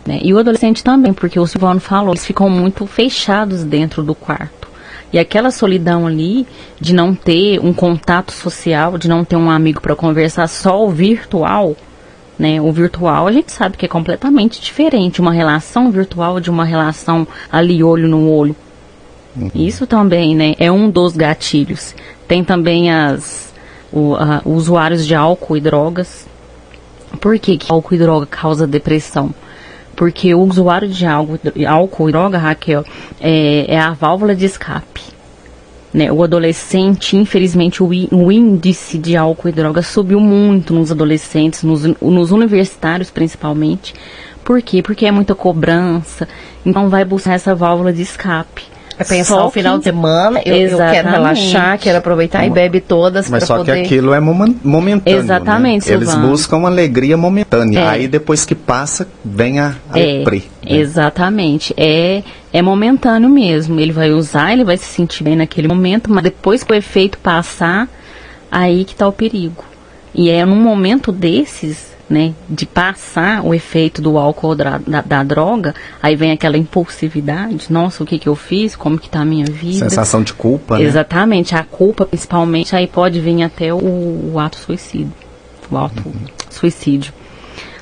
Né? 0.05 0.19
E 0.21 0.33
o 0.33 0.37
adolescente 0.37 0.83
também, 0.83 1.13
porque 1.13 1.39
o 1.39 1.47
Silvano 1.47 1.79
falou, 1.79 2.11
eles 2.11 2.25
ficam 2.25 2.49
muito 2.49 2.85
fechados 2.85 3.63
dentro 3.63 4.03
do 4.03 4.13
quarto. 4.13 4.67
E 5.11 5.19
aquela 5.19 5.49
solidão 5.49 6.05
ali 6.05 6.45
de 6.79 6.93
não 6.93 7.15
ter 7.15 7.59
um 7.59 7.73
contato 7.73 8.31
social, 8.31 8.97
de 8.97 9.07
não 9.07 9.23
ter 9.23 9.35
um 9.35 9.49
amigo 9.49 9.81
para 9.81 9.95
conversar, 9.95 10.47
só 10.47 10.85
o 10.85 10.89
virtual, 10.89 11.75
né? 12.37 12.59
O 12.59 12.71
virtual 12.71 13.27
a 13.27 13.31
gente 13.31 13.51
sabe 13.51 13.77
que 13.77 13.85
é 13.85 13.89
completamente 13.89 14.59
diferente, 14.59 15.21
uma 15.21 15.31
relação 15.31 15.89
virtual 15.89 16.39
de 16.39 16.49
uma 16.49 16.65
relação 16.65 17.25
ali 17.51 17.81
olho 17.83 18.07
no 18.07 18.29
olho. 18.29 18.55
Uhum. 19.35 19.49
Isso 19.55 19.87
também, 19.87 20.35
né, 20.35 20.55
é 20.59 20.71
um 20.71 20.89
dos 20.89 21.15
gatilhos. 21.15 21.95
Tem 22.27 22.43
também 22.43 22.91
as 22.91 23.53
o, 23.91 24.15
a, 24.15 24.41
usuários 24.45 25.05
de 25.05 25.15
álcool 25.15 25.57
e 25.57 25.61
drogas. 25.61 26.27
Por 27.21 27.39
que, 27.39 27.57
que 27.57 27.71
álcool 27.71 27.95
e 27.95 27.97
droga 27.97 28.25
causa 28.25 28.67
depressão? 28.67 29.33
Porque 29.95 30.33
o 30.33 30.41
usuário 30.41 30.89
de 30.89 31.05
álcool, 31.05 32.09
e 32.09 32.11
droga, 32.11 32.37
Raquel, 32.37 32.83
é, 33.19 33.73
é 33.73 33.79
a 33.79 33.91
válvula 33.91 34.35
de 34.35 34.45
escape. 34.45 35.01
Né? 35.93 36.11
O 36.11 36.21
adolescente, 36.21 37.15
infelizmente, 37.15 37.81
o, 37.81 37.87
o, 37.87 38.31
índice 38.31 38.97
de 38.97 39.15
álcool 39.15 39.47
e 39.47 39.51
droga 39.53 39.81
subiu 39.81 40.19
muito 40.19 40.73
nos 40.73 40.91
adolescentes, 40.91 41.63
nos, 41.63 41.83
nos 42.01 42.31
universitários 42.31 43.09
principalmente. 43.09 43.93
Por 44.43 44.61
quê? 44.61 44.83
Porque 44.83 45.05
é 45.05 45.11
muita 45.11 45.33
cobrança, 45.33 46.27
então 46.65 46.89
vai 46.89 47.05
buscar 47.05 47.35
essa 47.35 47.55
válvula 47.55 47.93
de 47.93 48.01
escape. 48.01 48.74
É 48.97 49.03
pensar 49.03 49.43
o 49.43 49.51
final 49.51 49.77
de 49.77 49.83
semana, 49.83 50.41
eu, 50.45 50.55
eu, 50.55 50.77
quero 50.77 51.09
relaxar, 51.09 51.77
quero 51.77 51.97
aproveitar 51.97 52.45
e 52.45 52.49
bebe 52.49 52.79
todas 52.79 53.29
Mas 53.29 53.43
só 53.43 53.57
poder... 53.57 53.73
que 53.73 53.81
aquilo 53.81 54.13
é 54.13 54.19
momentâneo. 54.19 55.01
Exatamente, 55.05 55.89
né? 55.89 55.95
Eles 55.95 56.15
buscam 56.15 56.65
alegria 56.65 57.17
momentânea. 57.17 57.79
É. 57.79 57.87
Aí 57.87 58.07
depois 58.07 58.45
que 58.45 58.55
passa, 58.55 59.07
vem 59.23 59.59
a, 59.59 59.75
a 59.89 59.99
é, 59.99 60.23
Né? 60.23 60.41
Exatamente. 60.65 61.73
É, 61.75 62.23
é 62.53 62.61
momentâneo 62.61 63.29
mesmo. 63.29 63.79
Ele 63.79 63.91
vai 63.91 64.11
usar, 64.11 64.53
ele 64.53 64.63
vai 64.63 64.77
se 64.77 64.85
sentir 64.85 65.23
bem 65.23 65.35
naquele 65.35 65.67
momento, 65.67 66.09
mas 66.09 66.23
depois 66.23 66.63
que 66.63 66.71
o 66.71 66.75
efeito 66.75 67.17
passar, 67.17 67.89
aí 68.49 68.85
que 68.85 68.93
está 68.93 69.07
o 69.07 69.11
perigo. 69.11 69.63
E 70.13 70.29
é 70.29 70.45
num 70.45 70.55
momento 70.55 71.11
desses 71.11 71.94
né, 72.09 72.33
de 72.47 72.65
passar 72.65 73.43
o 73.43 73.53
efeito 73.53 74.01
do 74.01 74.17
álcool 74.17 74.55
da, 74.55 74.77
da, 74.77 75.01
da, 75.01 75.23
droga, 75.23 75.73
aí 76.01 76.15
vem 76.15 76.31
aquela 76.31 76.57
impulsividade, 76.57 77.71
nossa, 77.71 78.03
o 78.03 78.05
que 78.05 78.19
que 78.19 78.29
eu 78.29 78.35
fiz, 78.35 78.75
como 78.75 78.99
que 78.99 79.09
tá 79.09 79.21
a 79.21 79.25
minha 79.25 79.45
vida. 79.45 79.89
Sensação 79.89 80.21
de 80.21 80.33
culpa, 80.33 80.77
né? 80.77 80.83
Exatamente, 80.83 81.55
a 81.55 81.63
culpa 81.63 82.05
principalmente, 82.05 82.75
aí 82.75 82.85
pode 82.85 83.19
vir 83.19 83.41
até 83.41 83.73
o, 83.73 84.31
o 84.33 84.39
ato 84.39 84.57
suicídio, 84.57 85.13
o 85.69 85.77
auto 85.77 86.03
uhum. 86.05 86.13
suicídio. 86.49 87.11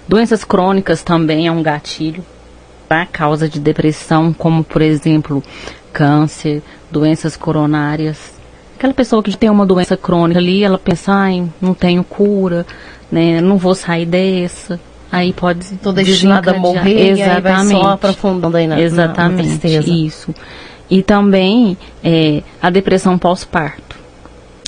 Doenças 0.08 0.44
crônicas 0.44 1.04
também 1.04 1.48
é 1.48 1.52
um 1.52 1.62
gatilho, 1.62 2.24
a 2.90 3.06
causa 3.06 3.50
de 3.50 3.60
depressão, 3.60 4.32
como 4.32 4.64
por 4.64 4.82
exemplo, 4.82 5.44
câncer, 5.92 6.62
doenças 6.92 7.36
coronárias. 7.36 8.33
Aquela 8.84 8.94
pessoa 8.96 9.24
que 9.24 9.38
tem 9.38 9.50
uma 9.50 9.66
doença 9.66 9.96
crônica 9.96 10.38
ali, 10.38 10.62
ela 10.62 10.78
pensa, 10.78 11.14
ai, 11.14 11.48
não 11.62 11.74
tenho 11.74 12.04
cura, 12.04 12.66
né? 13.10 13.40
Não 13.40 13.58
vou 13.58 13.74
sair 13.74 14.06
dessa. 14.06 14.78
Aí 15.10 15.32
pode 15.32 15.78
Tô 15.78 15.94
destinada 15.94 16.52
a 16.52 16.60
morrer 16.60 17.12
Exatamente. 17.12 17.72
e 17.72 17.76
aí 17.76 17.82
só 17.82 17.90
aprofundando 17.92 18.58
aí 18.58 18.68
na, 18.68 18.82
Exatamente, 18.82 19.66
na, 19.66 19.80
na 19.80 19.88
isso. 19.88 20.36
E 20.90 21.02
também 21.02 21.78
é, 22.04 22.44
a 22.62 22.70
depressão 22.70 23.18
pós-parto. 23.18 23.96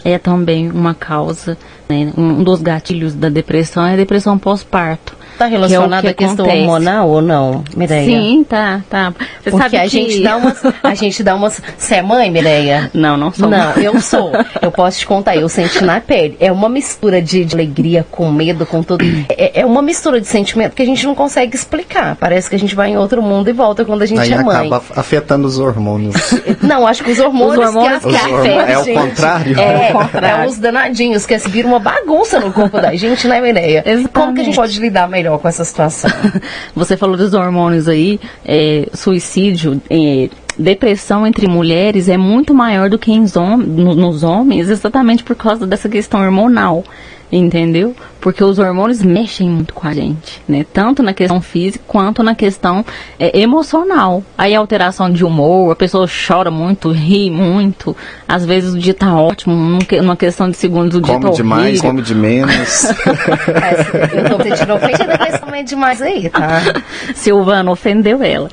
É 0.01 0.17
também 0.17 0.71
uma 0.71 0.93
causa, 0.93 1.57
né, 1.89 2.13
um 2.17 2.41
dos 2.41 2.61
gatilhos 2.61 3.13
da 3.13 3.27
depressão 3.27 3.85
é 3.85 3.95
a 3.95 3.97
depressão 3.97 4.37
pós-parto. 4.37 5.13
Está 5.35 5.47
relacionada 5.47 6.07
é 6.07 6.11
à 6.11 6.13
questão 6.13 6.47
hormonal 6.47 7.09
ou 7.09 7.21
não, 7.21 7.61
Mireia? 7.75 8.05
Sim, 8.05 8.45
tá, 8.47 8.81
tá. 8.89 9.13
Você 9.43 9.51
Porque 9.51 9.63
sabe 9.63 9.77
a 9.77 9.81
que... 9.81 9.89
gente 9.89 10.23
dá 10.23 10.37
umas, 10.37 10.63
a 10.81 10.95
gente 10.95 11.23
dá 11.23 11.35
umas. 11.35 11.61
Você 11.77 11.95
é 11.95 12.01
mãe, 12.01 12.31
Mireia? 12.31 12.89
Não, 12.95 13.17
não 13.17 13.31
sou. 13.31 13.49
Não, 13.49 13.71
eu 13.73 13.99
sou. 13.99 14.31
Eu 14.61 14.71
posso 14.71 14.99
te 14.99 15.05
contar, 15.05 15.35
eu 15.35 15.49
senti 15.49 15.83
na 15.83 15.99
pele. 15.99 16.37
É 16.39 16.51
uma 16.51 16.69
mistura 16.69 17.21
de, 17.21 17.43
de 17.43 17.53
alegria 17.53 18.05
com 18.09 18.31
medo, 18.31 18.65
com 18.65 18.81
tudo. 18.81 19.03
É, 19.29 19.59
é, 19.59 19.65
uma 19.65 19.81
mistura 19.81 20.21
de 20.21 20.27
sentimento 20.27 20.73
que 20.73 20.81
a 20.81 20.85
gente 20.85 21.05
não 21.05 21.13
consegue 21.13 21.55
explicar. 21.55 22.15
Parece 22.15 22.49
que 22.49 22.55
a 22.55 22.59
gente 22.59 22.73
vai 22.73 22.91
em 22.91 22.97
outro 22.97 23.21
mundo 23.21 23.49
e 23.49 23.53
volta 23.53 23.83
quando 23.83 24.03
a 24.03 24.05
gente 24.05 24.21
Aí 24.21 24.31
é 24.31 24.41
mãe. 24.41 24.67
acaba 24.67 24.81
afetando 24.95 25.45
os 25.45 25.59
hormônios. 25.59 26.15
Não, 26.63 26.87
acho 26.87 27.03
que 27.03 27.11
os 27.11 27.19
hormônios, 27.19 27.57
os 27.57 27.75
hormônios 27.75 28.03
que, 28.03 28.09
que 28.09 28.15
afetam. 28.15 28.67
É 28.67 28.79
o 28.79 28.93
contrário? 28.93 29.59
É, 29.59 29.91
é 29.91 30.47
os 30.47 30.57
danadinhos, 30.57 31.25
que 31.25 31.37
viram 31.49 31.71
uma 31.71 31.79
bagunça 31.79 32.39
no 32.39 32.53
corpo 32.53 32.79
da 32.79 32.95
gente, 32.95 33.27
né, 33.27 33.41
Mireia? 33.41 33.83
Exatamente. 33.85 34.09
Como 34.09 34.33
que 34.33 34.41
a 34.41 34.43
gente 34.43 34.55
pode 34.55 34.79
lidar 34.79 35.09
melhor 35.09 35.24
com 35.39 35.47
essa 35.47 35.65
situação? 35.65 36.09
Você 36.75 36.95
falou 36.95 37.17
dos 37.17 37.33
hormônios 37.33 37.87
aí, 37.87 38.19
é, 38.45 38.87
suicídio, 38.93 39.81
é, 39.89 40.29
depressão 40.57 41.27
entre 41.27 41.47
mulheres 41.47 42.07
é 42.07 42.17
muito 42.17 42.53
maior 42.53 42.89
do 42.89 42.97
que 42.97 43.11
nos 43.17 44.23
homens, 44.23 44.69
exatamente 44.69 45.23
por 45.23 45.35
causa 45.35 45.67
dessa 45.67 45.89
questão 45.89 46.21
hormonal 46.21 46.83
entendeu? 47.31 47.95
Porque 48.19 48.43
os 48.43 48.57
hormônios 48.57 49.03
mexem 49.03 49.47
muito 49.49 49.73
com 49.73 49.87
a 49.87 49.93
gente, 49.93 50.41
né? 50.47 50.65
Tanto 50.73 51.03
na 51.03 51.13
questão 51.13 51.39
física 51.41 51.83
quanto 51.87 52.23
na 52.23 52.33
questão 52.33 52.83
é, 53.19 53.39
emocional. 53.39 54.23
Aí 54.37 54.55
a 54.55 54.59
alteração 54.59 55.11
de 55.11 55.23
humor, 55.23 55.71
a 55.71 55.75
pessoa 55.75 56.07
chora 56.07 56.49
muito, 56.49 56.91
ri 56.91 57.29
muito, 57.29 57.95
às 58.27 58.45
vezes 58.45 58.73
o 58.73 58.79
dia 58.79 58.93
tá 58.93 59.15
ótimo, 59.15 59.79
numa 60.01 60.15
questão 60.15 60.49
de 60.49 60.57
segundos 60.57 60.97
o 60.97 61.01
come 61.01 61.11
dia 61.11 61.19
tá 61.19 61.27
Come 61.27 61.35
demais, 61.35 61.81
come 61.81 62.01
de 62.01 62.15
menos. 62.15 62.85
é, 62.89 64.19
eu 64.19 64.37
tô 64.37 64.43
sentindo 64.43 64.73
ofendida 64.73 65.17
com 65.17 65.23
esse 65.23 65.39
come 65.39 65.63
demais 65.63 66.01
aí, 66.01 66.29
tá? 66.29 66.61
Silvana 67.13 67.71
ofendeu 67.71 68.23
ela. 68.23 68.49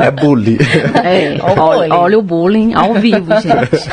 é 0.00 0.10
bullying. 0.10 0.58
É, 1.02 1.36
olha, 1.58 1.94
olha 1.94 2.18
o 2.18 2.22
bullying 2.22 2.74
ao 2.74 2.94
vivo, 2.94 3.32
gente. 3.40 3.88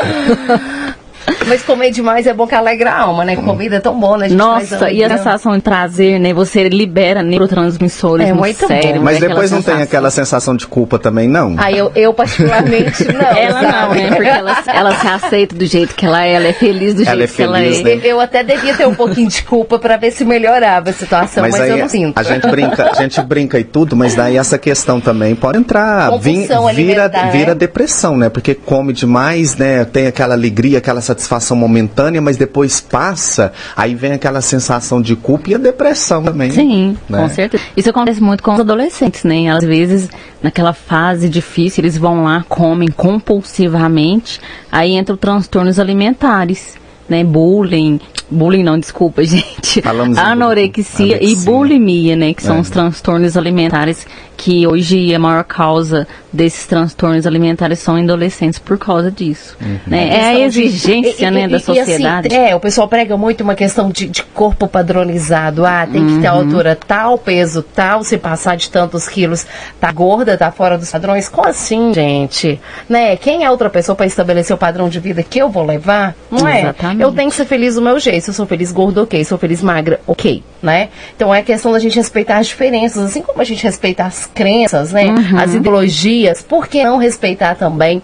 Mas 1.47 1.63
comer 1.63 1.91
demais 1.91 2.27
é 2.27 2.33
bom 2.33 2.47
que 2.47 2.55
alegra 2.55 2.91
a 2.91 2.99
alma, 3.01 3.25
né? 3.25 3.35
Comida 3.35 3.77
é 3.77 3.79
tão 3.79 3.99
bom, 3.99 4.17
né? 4.17 4.27
A 4.27 4.29
Nossa, 4.29 4.91
e 4.91 5.03
a 5.03 5.09
sensação 5.09 5.55
de 5.55 5.61
prazer, 5.61 6.19
né? 6.19 6.33
Você 6.33 6.67
libera 6.69 7.23
neurotransmissores 7.23 8.27
é 8.27 8.31
no 8.31 8.37
muito 8.37 8.67
cérebro. 8.67 8.99
Bom. 8.99 9.03
Mas 9.05 9.19
depois 9.19 9.51
não 9.51 9.59
sensação. 9.59 9.75
tem 9.75 9.83
aquela 9.83 10.11
sensação 10.11 10.55
de 10.55 10.67
culpa 10.67 10.99
também, 10.99 11.27
não? 11.27 11.55
Ah, 11.57 11.71
eu, 11.71 11.91
eu 11.95 12.13
particularmente 12.13 13.05
não. 13.11 13.21
ela 13.21 13.61
sabe? 13.61 13.71
não, 13.71 13.93
né? 13.93 14.15
Porque 14.15 14.27
ela, 14.29 14.63
ela 14.67 14.95
se 14.95 15.07
aceita 15.07 15.55
do 15.55 15.65
jeito 15.65 15.95
que 15.95 16.05
ela 16.05 16.25
é, 16.25 16.33
ela 16.33 16.47
é 16.47 16.53
feliz 16.53 16.93
do 16.93 17.03
ela 17.03 17.15
jeito 17.17 17.31
é 17.31 17.35
que 17.35 17.41
ela 17.41 17.59
é. 17.59 17.69
Né? 17.69 18.01
Eu 18.03 18.19
até 18.19 18.43
devia 18.43 18.75
ter 18.75 18.87
um 18.87 18.95
pouquinho 18.95 19.29
de 19.29 19.43
culpa 19.43 19.79
para 19.79 19.97
ver 19.97 20.11
se 20.11 20.25
melhorava 20.25 20.89
a 20.89 20.93
situação, 20.93 21.43
mas, 21.43 21.57
mas 21.57 21.69
eu 21.69 21.77
não 21.77 21.89
sinto. 21.89 22.17
A 22.17 22.23
gente 22.23 22.47
brinca, 22.47 22.91
a 22.91 22.93
gente 22.93 23.21
brinca 23.21 23.59
e 23.59 23.63
tudo, 23.63 23.95
mas 23.95 24.15
daí 24.15 24.37
essa 24.37 24.57
questão 24.57 24.99
também 24.99 25.35
pode 25.35 25.57
entrar, 25.57 26.17
vim, 26.19 26.47
vira, 26.73 27.07
né? 27.07 27.29
vira 27.31 27.55
depressão, 27.55 28.17
né? 28.17 28.29
Porque 28.29 28.53
come 28.53 28.93
demais, 28.93 29.55
né? 29.55 29.85
Tem 29.85 30.07
aquela 30.07 30.33
alegria, 30.33 30.77
aquela 30.77 31.01
satisfação 31.01 31.18
momentânea, 31.55 32.21
mas 32.21 32.37
depois 32.37 32.79
passa, 32.79 33.51
aí 33.75 33.95
vem 33.95 34.13
aquela 34.13 34.41
sensação 34.41 35.01
de 35.01 35.15
culpa 35.15 35.49
e 35.49 35.55
a 35.55 35.57
depressão 35.57 36.23
também. 36.23 36.51
Sim, 36.51 36.97
né? 37.07 37.21
com 37.21 37.29
certeza. 37.29 37.63
Isso 37.75 37.89
acontece 37.89 38.21
muito 38.21 38.43
com 38.43 38.53
os 38.53 38.59
adolescentes, 38.59 39.23
né? 39.23 39.49
Às 39.49 39.63
vezes, 39.63 40.09
naquela 40.41 40.73
fase 40.73 41.29
difícil, 41.29 41.81
eles 41.81 41.97
vão 41.97 42.23
lá, 42.23 42.45
comem 42.47 42.89
compulsivamente, 42.89 44.39
aí 44.71 44.95
entram 44.95 45.17
transtornos 45.17 45.79
alimentares 45.79 46.79
né, 47.09 47.23
bullying, 47.23 47.99
bullying 48.29 48.63
não, 48.63 48.77
desculpa, 48.77 49.23
gente, 49.25 49.81
Falamos 49.81 50.17
anorexia 50.17 51.21
e 51.23 51.35
bulimia, 51.37 52.15
né, 52.15 52.33
que 52.33 52.43
são 52.43 52.57
é. 52.57 52.59
os 52.59 52.69
transtornos 52.69 53.35
alimentares 53.35 54.05
que 54.39 54.65
hoje 54.65 55.13
a 55.13 55.19
maior 55.19 55.43
causa 55.43 56.07
desses 56.31 56.65
transtornos 56.65 57.27
alimentares 57.27 57.79
são 57.79 57.97
adolescentes 57.97 58.57
por 58.57 58.77
causa 58.77 59.11
disso, 59.11 59.57
uhum. 59.61 59.79
né? 59.85 60.07
É 60.07 60.23
a 60.27 60.39
exigência, 60.39 61.29
de, 61.29 61.31
né, 61.31 61.43
e, 61.43 61.47
da 61.49 61.57
assim, 61.57 61.75
sociedade. 61.75 62.27
Assim, 62.27 62.37
é, 62.37 62.55
o 62.55 62.59
pessoal 62.59 62.87
prega 62.87 63.17
muito 63.17 63.41
uma 63.41 63.53
questão 63.53 63.89
de, 63.89 64.07
de 64.07 64.23
corpo 64.23 64.65
padronizado, 64.65 65.65
ah, 65.65 65.85
tem 65.85 66.07
que 66.07 66.21
ter 66.21 66.27
a 66.27 66.33
uhum. 66.35 66.39
altura 66.39 66.73
tal, 66.87 67.17
peso 67.17 67.61
tal, 67.61 68.01
se 68.01 68.17
passar 68.17 68.55
de 68.55 68.69
tantos 68.69 69.09
quilos, 69.09 69.45
tá 69.77 69.91
gorda, 69.91 70.37
tá 70.37 70.49
fora 70.51 70.77
dos 70.77 70.89
padrões, 70.89 71.27
como 71.27 71.45
assim, 71.45 71.93
gente? 71.93 72.61
Né, 72.87 73.17
quem 73.17 73.43
é 73.43 73.51
outra 73.51 73.69
pessoa 73.69 73.93
para 73.93 74.05
estabelecer 74.05 74.55
o 74.55 74.59
padrão 74.59 74.87
de 74.87 75.01
vida 75.01 75.21
que 75.21 75.39
eu 75.39 75.49
vou 75.49 75.65
levar? 75.65 76.15
Não 76.31 76.47
é? 76.47 76.61
Exatamente. 76.61 77.01
Eu 77.01 77.11
tenho 77.11 77.29
que 77.29 77.35
ser 77.35 77.45
feliz 77.45 77.75
do 77.75 77.81
meu 77.81 77.99
jeito, 77.99 78.23
se 78.23 78.29
eu 78.29 78.35
sou 78.35 78.45
feliz 78.45 78.71
gordo, 78.71 79.03
ok, 79.03 79.19
se 79.19 79.25
eu 79.25 79.29
sou 79.29 79.37
feliz 79.37 79.61
magra, 79.61 79.99
ok, 80.07 80.41
né? 80.63 80.87
Então 81.13 81.35
é 81.35 81.41
questão 81.41 81.73
da 81.73 81.79
gente 81.79 81.97
respeitar 81.97 82.37
as 82.37 82.47
diferenças, 82.47 83.03
assim 83.03 83.21
como 83.21 83.41
a 83.41 83.43
gente 83.43 83.63
respeita 83.63 84.05
as 84.05 84.28
crenças, 84.33 84.91
né? 84.91 85.05
Uhum. 85.05 85.39
As 85.39 85.53
ideologias, 85.53 86.41
por 86.41 86.67
que 86.67 86.83
não 86.83 86.97
respeitar 86.97 87.55
também 87.55 88.01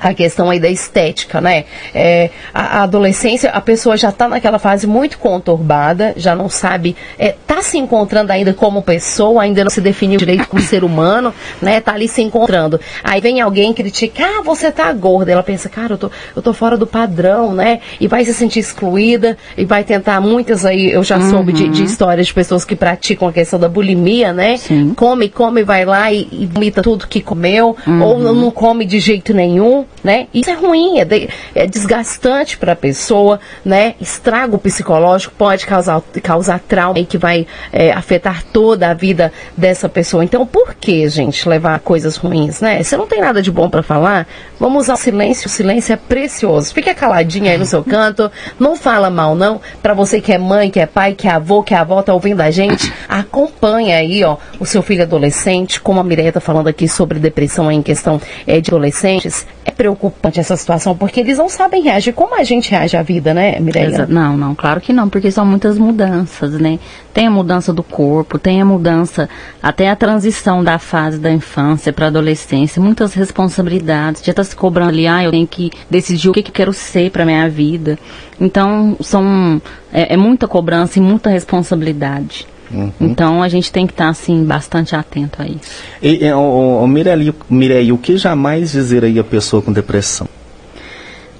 a 0.00 0.14
questão 0.14 0.50
aí 0.50 0.60
da 0.60 0.68
estética, 0.68 1.40
né? 1.40 1.64
É, 1.94 2.30
a, 2.54 2.78
a, 2.78 2.82
adolescência, 2.84 3.50
a 3.50 3.60
pessoa 3.60 3.96
já 3.96 4.10
está 4.10 4.28
naquela 4.28 4.58
fase 4.58 4.86
muito 4.86 5.18
conturbada, 5.18 6.14
já 6.16 6.34
não 6.34 6.48
sabe, 6.48 6.96
está 7.18 7.58
é, 7.58 7.62
se 7.62 7.78
encontrando 7.78 8.32
ainda 8.32 8.54
como 8.54 8.82
pessoa, 8.82 9.42
ainda 9.42 9.64
não 9.64 9.70
se 9.70 9.80
definiu 9.80 10.18
direito 10.18 10.46
como 10.48 10.62
ser 10.62 10.84
humano, 10.84 11.34
né? 11.60 11.80
Tá 11.80 11.92
ali 11.94 12.08
se 12.08 12.22
encontrando. 12.22 12.80
Aí 13.02 13.20
vem 13.20 13.40
alguém 13.40 13.72
criticar, 13.72 14.28
ah, 14.38 14.42
você 14.42 14.70
tá 14.70 14.92
gorda. 14.92 15.32
Ela 15.32 15.42
pensa, 15.42 15.68
cara, 15.68 15.94
eu 15.94 15.98
tô, 15.98 16.10
eu 16.36 16.42
tô 16.42 16.52
fora 16.52 16.76
do 16.76 16.86
padrão, 16.86 17.52
né? 17.52 17.80
E 18.00 18.06
vai 18.06 18.24
se 18.24 18.34
sentir 18.34 18.60
excluída 18.60 19.36
e 19.56 19.64
vai 19.64 19.82
tentar 19.84 20.20
muitas 20.20 20.64
aí, 20.64 20.90
eu 20.90 21.02
já 21.02 21.18
uhum. 21.18 21.30
soube 21.30 21.52
de, 21.52 21.68
de, 21.68 21.84
histórias 21.84 22.28
de 22.28 22.34
pessoas 22.34 22.64
que 22.64 22.76
praticam 22.76 23.28
a 23.28 23.32
questão 23.32 23.58
da 23.58 23.68
bulimia, 23.68 24.32
né? 24.32 24.56
Sim. 24.56 24.94
Come, 24.94 25.28
come, 25.28 25.62
vai 25.62 25.84
lá 25.84 26.12
e, 26.12 26.28
e 26.30 26.46
vomita 26.46 26.82
tudo 26.82 27.06
que 27.06 27.20
comeu, 27.20 27.76
uhum. 27.86 28.02
ou 28.02 28.18
não 28.18 28.50
come 28.50 28.84
de 28.84 29.00
jeito 29.00 29.34
nenhum 29.34 29.84
né? 30.02 30.26
Isso 30.32 30.50
é 30.50 30.54
ruim, 30.54 30.98
é, 31.00 31.04
de, 31.04 31.28
é 31.54 31.66
desgastante 31.66 32.56
para 32.56 32.72
a 32.72 32.76
pessoa, 32.76 33.40
né? 33.64 33.94
Estrago 34.00 34.58
psicológico 34.58 35.34
pode 35.36 35.66
causar, 35.66 36.00
causar 36.22 36.60
trauma 36.60 36.98
e 36.98 37.04
que 37.04 37.18
vai 37.18 37.46
é, 37.72 37.92
afetar 37.92 38.42
toda 38.44 38.90
a 38.90 38.94
vida 38.94 39.32
dessa 39.56 39.88
pessoa. 39.88 40.24
Então, 40.24 40.46
por 40.46 40.74
que, 40.74 41.08
gente, 41.08 41.48
levar 41.48 41.78
coisas 41.80 42.16
ruins, 42.16 42.60
né? 42.60 42.82
Se 42.82 42.96
não 42.96 43.06
tem 43.06 43.20
nada 43.20 43.42
de 43.42 43.50
bom 43.50 43.68
para 43.68 43.82
falar, 43.82 44.26
vamos 44.58 44.84
usar 44.84 44.94
o 44.94 44.96
silêncio. 44.96 45.46
O 45.46 45.50
silêncio 45.50 45.92
é 45.92 45.96
precioso. 45.96 46.72
Fica 46.72 46.94
caladinha 46.94 47.52
aí 47.52 47.58
no 47.58 47.66
seu 47.66 47.82
canto, 47.82 48.30
não 48.58 48.76
fala 48.76 49.10
mal 49.10 49.34
não. 49.34 49.60
Para 49.82 49.94
você 49.94 50.20
que 50.20 50.32
é 50.32 50.38
mãe, 50.38 50.70
que 50.70 50.80
é 50.80 50.86
pai, 50.86 51.14
que 51.14 51.26
é 51.26 51.30
avô, 51.30 51.62
que 51.62 51.74
é 51.74 51.76
avó, 51.76 52.02
tá 52.02 52.14
ouvindo 52.14 52.40
a 52.40 52.50
gente, 52.50 52.92
acompanha 53.08 53.96
aí, 53.96 54.22
ó, 54.24 54.36
o 54.58 54.66
seu 54.66 54.82
filho 54.82 55.02
adolescente, 55.02 55.80
como 55.80 56.00
a 56.00 56.04
Mireia 56.04 56.32
tá 56.32 56.40
falando 56.40 56.68
aqui 56.68 56.88
sobre 56.88 57.18
depressão 57.18 57.70
em 57.70 57.82
questão 57.82 58.20
é, 58.46 58.60
de 58.60 58.70
adolescentes. 58.70 59.46
É 59.64 59.70
preocupante 59.78 60.40
essa 60.40 60.56
situação, 60.56 60.96
porque 60.96 61.20
eles 61.20 61.38
não 61.38 61.48
sabem 61.48 61.80
reagir 61.80 62.12
como 62.12 62.34
a 62.34 62.42
gente 62.42 62.68
reage 62.68 62.96
à 62.96 63.02
vida, 63.02 63.32
né, 63.32 63.60
Mireia? 63.60 64.08
Não, 64.08 64.36
não, 64.36 64.52
claro 64.52 64.80
que 64.80 64.92
não, 64.92 65.08
porque 65.08 65.30
são 65.30 65.46
muitas 65.46 65.78
mudanças, 65.78 66.54
né? 66.54 66.80
Tem 67.14 67.28
a 67.28 67.30
mudança 67.30 67.72
do 67.72 67.84
corpo, 67.84 68.40
tem 68.40 68.60
a 68.60 68.64
mudança, 68.64 69.28
até 69.62 69.88
a 69.88 69.94
transição 69.94 70.64
da 70.64 70.80
fase 70.80 71.20
da 71.20 71.30
infância 71.30 71.92
para 71.92 72.06
a 72.06 72.08
adolescência, 72.08 72.82
muitas 72.82 73.14
responsabilidades. 73.14 74.24
Já 74.24 74.32
está 74.32 74.42
se 74.42 74.56
cobrando 74.56 74.88
ali, 74.88 75.06
ah, 75.06 75.22
eu 75.22 75.30
tenho 75.30 75.46
que 75.46 75.70
decidir 75.88 76.28
o 76.28 76.32
que, 76.32 76.42
que 76.42 76.50
eu 76.50 76.54
quero 76.54 76.72
ser 76.72 77.12
para 77.12 77.24
minha 77.24 77.48
vida. 77.48 77.96
Então, 78.40 78.96
são, 79.00 79.62
é, 79.92 80.14
é 80.14 80.16
muita 80.16 80.48
cobrança 80.48 80.98
e 80.98 81.02
muita 81.02 81.30
responsabilidade. 81.30 82.48
Uhum. 82.70 82.92
Então 83.00 83.42
a 83.42 83.48
gente 83.48 83.72
tem 83.72 83.86
que 83.86 83.92
estar 83.92 84.04
tá, 84.04 84.10
assim 84.10 84.44
bastante 84.44 84.94
atento 84.94 85.40
a 85.40 85.46
isso. 85.46 85.82
E, 86.02 86.24
e 86.24 86.32
o, 86.32 86.82
o 86.82 86.86
Mirei, 86.86 87.34
Mirei, 87.48 87.92
o 87.92 87.98
que 87.98 88.16
jamais 88.16 88.72
dizer 88.72 89.04
aí 89.04 89.18
a 89.18 89.24
pessoa 89.24 89.62
com 89.62 89.72
depressão? 89.72 90.28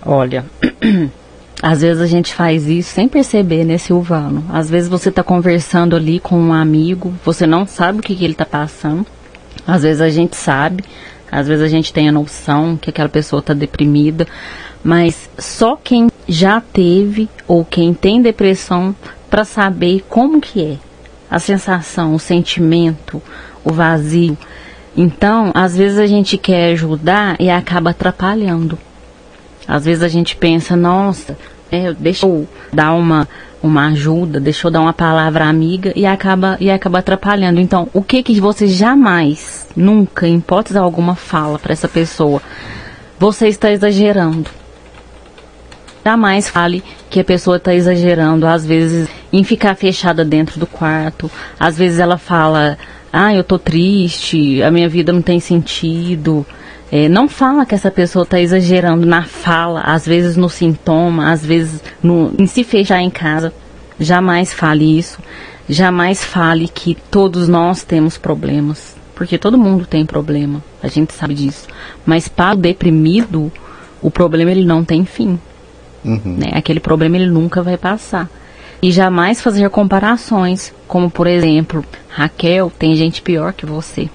Olha, 0.05 0.45
às 1.63 1.83
vezes 1.83 2.03
a 2.03 2.07
gente 2.07 2.33
faz 2.33 2.67
isso 2.67 2.91
sem 2.91 3.09
perceber, 3.09 3.65
né, 3.65 3.77
Silvano? 3.79 4.45
Às 4.51 4.71
vezes 4.71 4.89
você 4.89 5.11
está 5.11 5.23
conversando 5.23 5.95
ali 5.95 6.19
com 6.19 6.39
um 6.39 6.53
amigo, 6.53 7.15
você 7.25 7.47
não 7.47 7.67
sabe 7.67 7.99
o 7.99 8.03
que, 8.03 8.15
que 8.15 8.25
ele 8.25 8.33
está 8.33 8.47
passando. 8.47 9.07
Às 9.67 9.83
vezes 9.83 10.01
a 10.01 10.09
gente 10.09 10.35
sabe, 10.35 10.83
às 11.31 11.47
vezes 11.47 11.63
a 11.63 11.69
gente 11.69 11.93
tem 11.93 12.09
a 12.09 12.13
noção 12.13 12.77
que 12.77 12.89
aquela 12.89 13.09
pessoa 13.09 13.41
está 13.41 13.53
deprimida, 13.53 14.27
mas 14.83 15.29
só 15.39 15.77
quem 15.77 16.09
já 16.27 16.61
teve 16.61 17.29
ou 17.47 17.65
quem 17.65 17.93
tem 17.93 18.23
depressão 18.23 18.95
para 19.29 19.45
saber 19.45 20.05
como 20.09 20.41
que 20.41 20.65
é 20.65 20.88
a 21.31 21.39
sensação, 21.39 22.15
o 22.15 22.19
sentimento, 22.19 23.23
o 23.65 23.73
vazio. 23.73 24.37
Então, 24.97 25.53
às 25.55 25.77
vezes 25.77 25.99
a 25.99 26.07
gente 26.07 26.37
quer 26.37 26.73
ajudar 26.73 27.37
e 27.39 27.51
acaba 27.51 27.91
atrapalhando. 27.91 28.79
Às 29.67 29.85
vezes 29.85 30.03
a 30.03 30.09
gente 30.09 30.35
pensa, 30.35 30.75
nossa, 30.75 31.37
é, 31.71 31.93
deixa 31.93 32.27
eu 32.27 32.49
dar 32.73 32.95
uma, 32.95 33.29
uma 33.63 33.89
ajuda, 33.89 34.41
deixa 34.41 34.67
eu 34.67 34.71
dar 34.71 34.81
uma 34.81 34.93
palavra 34.93 35.45
amiga 35.45 35.93
e 35.95 36.07
acaba, 36.07 36.57
e 36.59 36.71
acaba 36.71 37.01
atrapalhando. 37.01 37.61
Então, 37.61 37.89
o 37.93 38.03
que 38.03 38.23
que 38.23 38.41
você 38.41 38.67
jamais, 38.67 39.69
nunca, 39.77 40.27
em 40.27 40.37
hipótese 40.37 40.79
alguma, 40.79 41.15
fala 41.15 41.59
para 41.59 41.73
essa 41.73 41.89
pessoa? 41.89 42.41
Você 43.19 43.49
está 43.49 43.71
exagerando. 43.71 44.58
Jamais 46.05 46.49
fale 46.49 46.83
que 47.11 47.21
a 47.21 47.25
pessoa 47.25 47.57
está 47.57 47.75
exagerando, 47.75 48.47
às 48.47 48.65
vezes, 48.65 49.09
em 49.33 49.45
ficar 49.45 49.75
fechada 49.75 50.25
dentro 50.25 50.59
do 50.59 50.67
quarto. 50.67 51.31
Às 51.59 51.77
vezes 51.77 51.99
ela 51.99 52.17
fala, 52.17 52.79
ah, 53.13 53.35
eu 53.35 53.45
tô 53.45 53.59
triste, 53.59 54.63
a 54.63 54.71
minha 54.71 54.89
vida 54.89 55.13
não 55.13 55.23
tem 55.23 55.41
sentido. 55.41 56.47
É, 56.91 57.09
não 57.09 57.29
fala 57.29 57.67
que 57.67 57.75
essa 57.75 57.91
pessoa 57.91 58.23
está 58.23 58.41
exagerando 58.41 59.07
na 59.07 59.23
fala, 59.23 59.83
às 59.83 60.07
vezes 60.07 60.37
no 60.37 60.49
sintoma, 60.49 61.31
às 61.31 61.45
vezes 61.45 61.83
no, 62.03 62.33
em 62.39 62.47
se 62.47 62.65
fechar 62.65 63.03
em 63.03 63.11
casa. 63.11 63.53
Jamais 64.01 64.53
fale 64.53 64.99
isso. 64.99 65.21
Jamais 65.69 66.25
fale 66.25 66.67
que 66.69 66.97
todos 67.11 67.49
nós 67.49 67.83
temos 67.83 68.17
problemas. 68.17 68.97
Porque 69.15 69.37
todo 69.37 69.59
mundo 69.59 69.85
tem 69.85 70.07
problema. 70.07 70.63
A 70.83 70.89
gente 70.89 71.13
sabe 71.13 71.35
disso. 71.35 71.67
Mas 72.07 72.29
para 72.29 72.57
o 72.57 72.61
deprimido, 72.61 73.53
o 74.01 74.11
problema 74.11 74.51
ele 74.51 74.65
não 74.65 74.85
tem 74.85 75.05
fim. 75.05 75.39
Uhum. 76.05 76.37
Né? 76.39 76.51
Aquele 76.53 76.81
problema 76.81 77.17
ele 77.17 77.31
nunca 77.31 77.63
vai 77.63 77.77
passar. 77.77 78.29
E 78.81 78.93
jamais 78.93 79.41
fazer 79.41 79.69
comparações, 79.71 80.73
como 80.87 81.11
por 81.11 81.27
exemplo, 81.27 81.85
Raquel, 82.09 82.71
tem 82.79 82.95
gente 82.95 83.21
pior 83.21 83.53
que 83.53 83.67
você. 83.67 84.09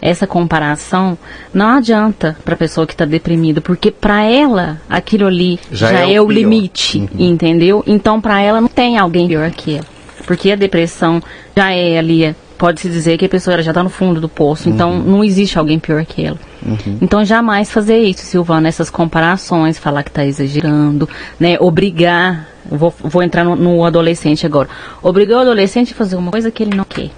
Essa 0.00 0.26
comparação 0.26 1.16
não 1.54 1.76
adianta 1.76 2.36
para 2.44 2.54
a 2.54 2.56
pessoa 2.56 2.88
que 2.88 2.92
está 2.92 3.04
deprimida, 3.04 3.60
porque 3.60 3.92
para 3.92 4.24
ela 4.24 4.80
aquilo 4.90 5.28
ali 5.28 5.60
já, 5.70 5.92
já 5.92 6.08
é, 6.08 6.14
é, 6.14 6.20
o, 6.20 6.28
limite, 6.28 6.98
uhum. 6.98 7.08
entendeu? 7.20 7.84
Então 7.86 8.20
para 8.20 8.40
ela 8.40 8.60
não 8.60 8.66
tem 8.66 8.98
alguém 8.98 9.28
pior 9.28 9.48
que 9.52 9.76
ela, 9.76 9.86
porque 10.26 10.50
a 10.50 10.56
depressão 10.56 11.22
já 11.56 11.70
é 11.70 11.98
ali 11.98 12.34
pode-se 12.58 12.88
dizer 12.88 13.16
que 13.16 13.26
a 13.26 13.28
pessoa 13.28 13.62
já 13.62 13.70
está 13.70 13.82
no 13.82 13.90
fundo 13.90 14.20
do 14.20 14.28
poço, 14.28 14.68
então 14.68 14.90
uhum. 14.90 14.98
então 14.98 15.12
não 15.12 15.24
existe 15.24 15.56
alguém 15.56 15.78
pior 15.78 16.04
que 16.04 16.24
ela. 16.24 16.38
Uhum. 16.64 16.98
Então 17.00 17.24
jamais 17.24 17.70
fazer 17.70 17.98
isso, 17.98 18.24
Silvana, 18.24 18.68
essas 18.68 18.88
comparações, 18.88 19.78
falar 19.78 20.02
que 20.02 20.10
está 20.10 20.24
exagerando, 20.24 21.08
né? 21.38 21.56
Obrigar, 21.60 22.48
vou, 22.64 22.94
vou 23.00 23.22
entrar 23.22 23.44
no, 23.44 23.56
no 23.56 23.84
adolescente 23.84 24.46
agora, 24.46 24.68
obrigar 25.02 25.38
o 25.38 25.42
adolescente 25.42 25.92
a 25.92 25.96
fazer 25.96 26.16
uma 26.16 26.30
coisa 26.30 26.50
que 26.50 26.62
ele 26.62 26.76
não 26.76 26.84
quer. 26.84 27.10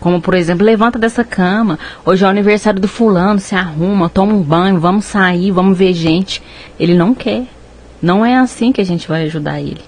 Como, 0.00 0.20
por 0.20 0.34
exemplo, 0.34 0.64
levanta 0.64 0.98
dessa 0.98 1.24
cama, 1.24 1.78
hoje 2.04 2.22
é 2.24 2.26
o 2.26 2.30
aniversário 2.30 2.80
do 2.80 2.88
fulano, 2.88 3.40
se 3.40 3.54
arruma, 3.54 4.08
toma 4.08 4.32
um 4.32 4.42
banho, 4.42 4.78
vamos 4.78 5.04
sair, 5.06 5.50
vamos 5.50 5.76
ver 5.76 5.94
gente. 5.94 6.42
Ele 6.78 6.94
não 6.94 7.14
quer. 7.14 7.44
Não 8.00 8.24
é 8.24 8.36
assim 8.36 8.72
que 8.72 8.80
a 8.80 8.84
gente 8.84 9.08
vai 9.08 9.24
ajudar 9.24 9.60
ele. 9.60 9.80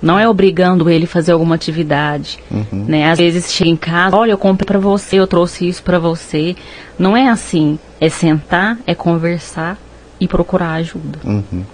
Não 0.00 0.18
é 0.18 0.28
obrigando 0.28 0.88
ele 0.88 1.04
a 1.04 1.08
fazer 1.08 1.32
alguma 1.32 1.54
atividade, 1.54 2.38
uhum. 2.50 2.84
né? 2.86 3.10
Às 3.10 3.18
vezes 3.18 3.52
chega 3.52 3.70
em 3.70 3.76
casa, 3.76 4.16
olha, 4.16 4.32
eu 4.32 4.38
comprei 4.38 4.66
para 4.66 4.78
você, 4.78 5.16
eu 5.16 5.26
trouxe 5.26 5.68
isso 5.68 5.82
para 5.82 5.98
você. 5.98 6.54
Não 6.98 7.16
é 7.16 7.28
assim. 7.28 7.78
É 8.00 8.08
sentar, 8.08 8.78
é 8.86 8.94
conversar 8.94 9.76
e 10.20 10.28
procurar 10.28 10.72
ajuda. 10.74 11.18
Uhum. 11.24 11.64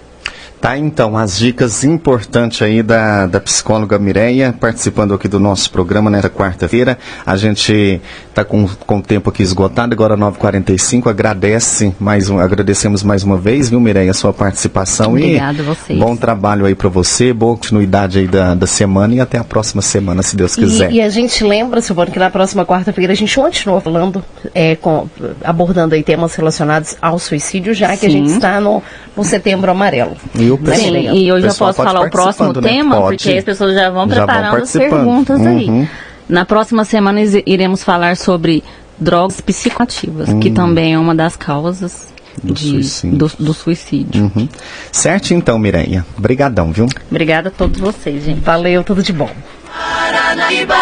Tá, 0.59 0.77
então, 0.77 1.15
as 1.15 1.37
dicas 1.37 1.83
importantes 1.83 2.61
aí 2.61 2.81
da, 2.81 3.27
da 3.27 3.39
psicóloga 3.39 3.99
Mireia, 3.99 4.51
participando 4.51 5.13
aqui 5.13 5.27
do 5.27 5.39
nosso 5.39 5.69
programa 5.69 6.09
nesta 6.09 6.29
quarta-feira. 6.29 6.97
A 7.23 7.37
gente 7.37 8.01
está 8.29 8.43
com, 8.43 8.67
com 8.67 8.97
o 8.97 9.01
tempo 9.01 9.29
aqui 9.29 9.43
esgotado, 9.43 9.93
agora 9.93 10.17
9h45. 10.17 11.07
Agradece 11.07 11.93
mais 11.99 12.29
um, 12.29 12.39
agradecemos 12.39 13.03
mais 13.03 13.23
uma 13.23 13.37
vez, 13.37 13.69
viu, 13.69 13.79
Mireia, 13.79 14.09
a 14.09 14.13
sua 14.13 14.33
participação. 14.33 15.11
Obrigada 15.11 15.61
a 15.61 15.65
vocês. 15.65 15.99
Bom 15.99 16.15
trabalho 16.15 16.65
aí 16.65 16.73
para 16.73 16.89
você, 16.89 17.31
boa 17.31 17.55
continuidade 17.55 18.19
aí 18.19 18.27
da, 18.27 18.55
da 18.55 18.65
semana 18.65 19.13
e 19.13 19.19
até 19.19 19.37
a 19.37 19.43
próxima 19.43 19.83
semana, 19.83 20.23
se 20.23 20.35
Deus 20.35 20.55
quiser. 20.55 20.91
E, 20.91 20.95
e 20.95 21.01
a 21.01 21.09
gente 21.09 21.43
lembra, 21.43 21.79
Silvano, 21.81 22.11
que 22.11 22.19
na 22.19 22.31
próxima 22.31 22.65
quarta-feira 22.65 23.13
a 23.13 23.15
gente 23.15 23.35
continua 23.35 23.79
falando, 23.81 24.23
é, 24.53 24.75
com, 24.75 25.07
abordando 25.43 25.93
aí 25.93 26.01
temas 26.01 26.33
relacionados 26.33 26.95
ao 26.99 27.19
suicídio, 27.19 27.73
já 27.73 27.91
Sim. 27.91 27.97
que 27.97 28.05
a 28.07 28.09
gente 28.09 28.31
está 28.31 28.59
no, 28.59 28.81
no 29.15 29.23
setembro 29.23 29.69
amarelo. 29.69 30.15
E 30.33 30.54
o 30.55 30.57
pessoal, 30.57 30.93
Sim, 30.93 31.13
e 31.13 31.27
eu 31.27 31.39
já 31.41 31.53
posso 31.53 31.83
falar 31.83 32.01
o 32.01 32.09
próximo 32.09 32.53
né? 32.53 32.61
tema, 32.61 32.95
pode, 32.97 33.17
porque 33.17 33.37
as 33.37 33.43
pessoas 33.43 33.75
já 33.75 33.89
vão 33.89 34.07
preparando 34.07 34.51
vão 34.51 34.63
as 34.63 34.71
perguntas 34.71 35.39
uhum. 35.39 35.47
aí. 35.47 35.89
Na 36.27 36.45
próxima 36.45 36.83
semana 36.85 37.21
iremos 37.45 37.83
falar 37.83 38.17
sobre 38.17 38.63
drogas 38.97 39.41
psicoativas, 39.41 40.29
uhum. 40.29 40.39
que 40.39 40.49
também 40.49 40.93
é 40.93 40.99
uma 40.99 41.13
das 41.13 41.35
causas 41.35 42.13
do 42.43 42.53
de, 42.53 42.69
suicídio. 42.69 43.17
Do, 43.17 43.31
do 43.39 43.53
suicídio. 43.53 44.31
Uhum. 44.35 44.49
Certo 44.91 45.33
então, 45.33 45.57
Miranha. 45.59 46.05
Obrigadão, 46.17 46.71
viu? 46.71 46.87
Obrigada 47.09 47.49
a 47.49 47.51
todos 47.51 47.79
vocês, 47.79 48.23
gente. 48.23 48.39
Valeu, 48.41 48.83
tudo 48.83 49.03
de 49.03 49.13
bom. 49.13 49.29
Paranaíba. 49.71 50.75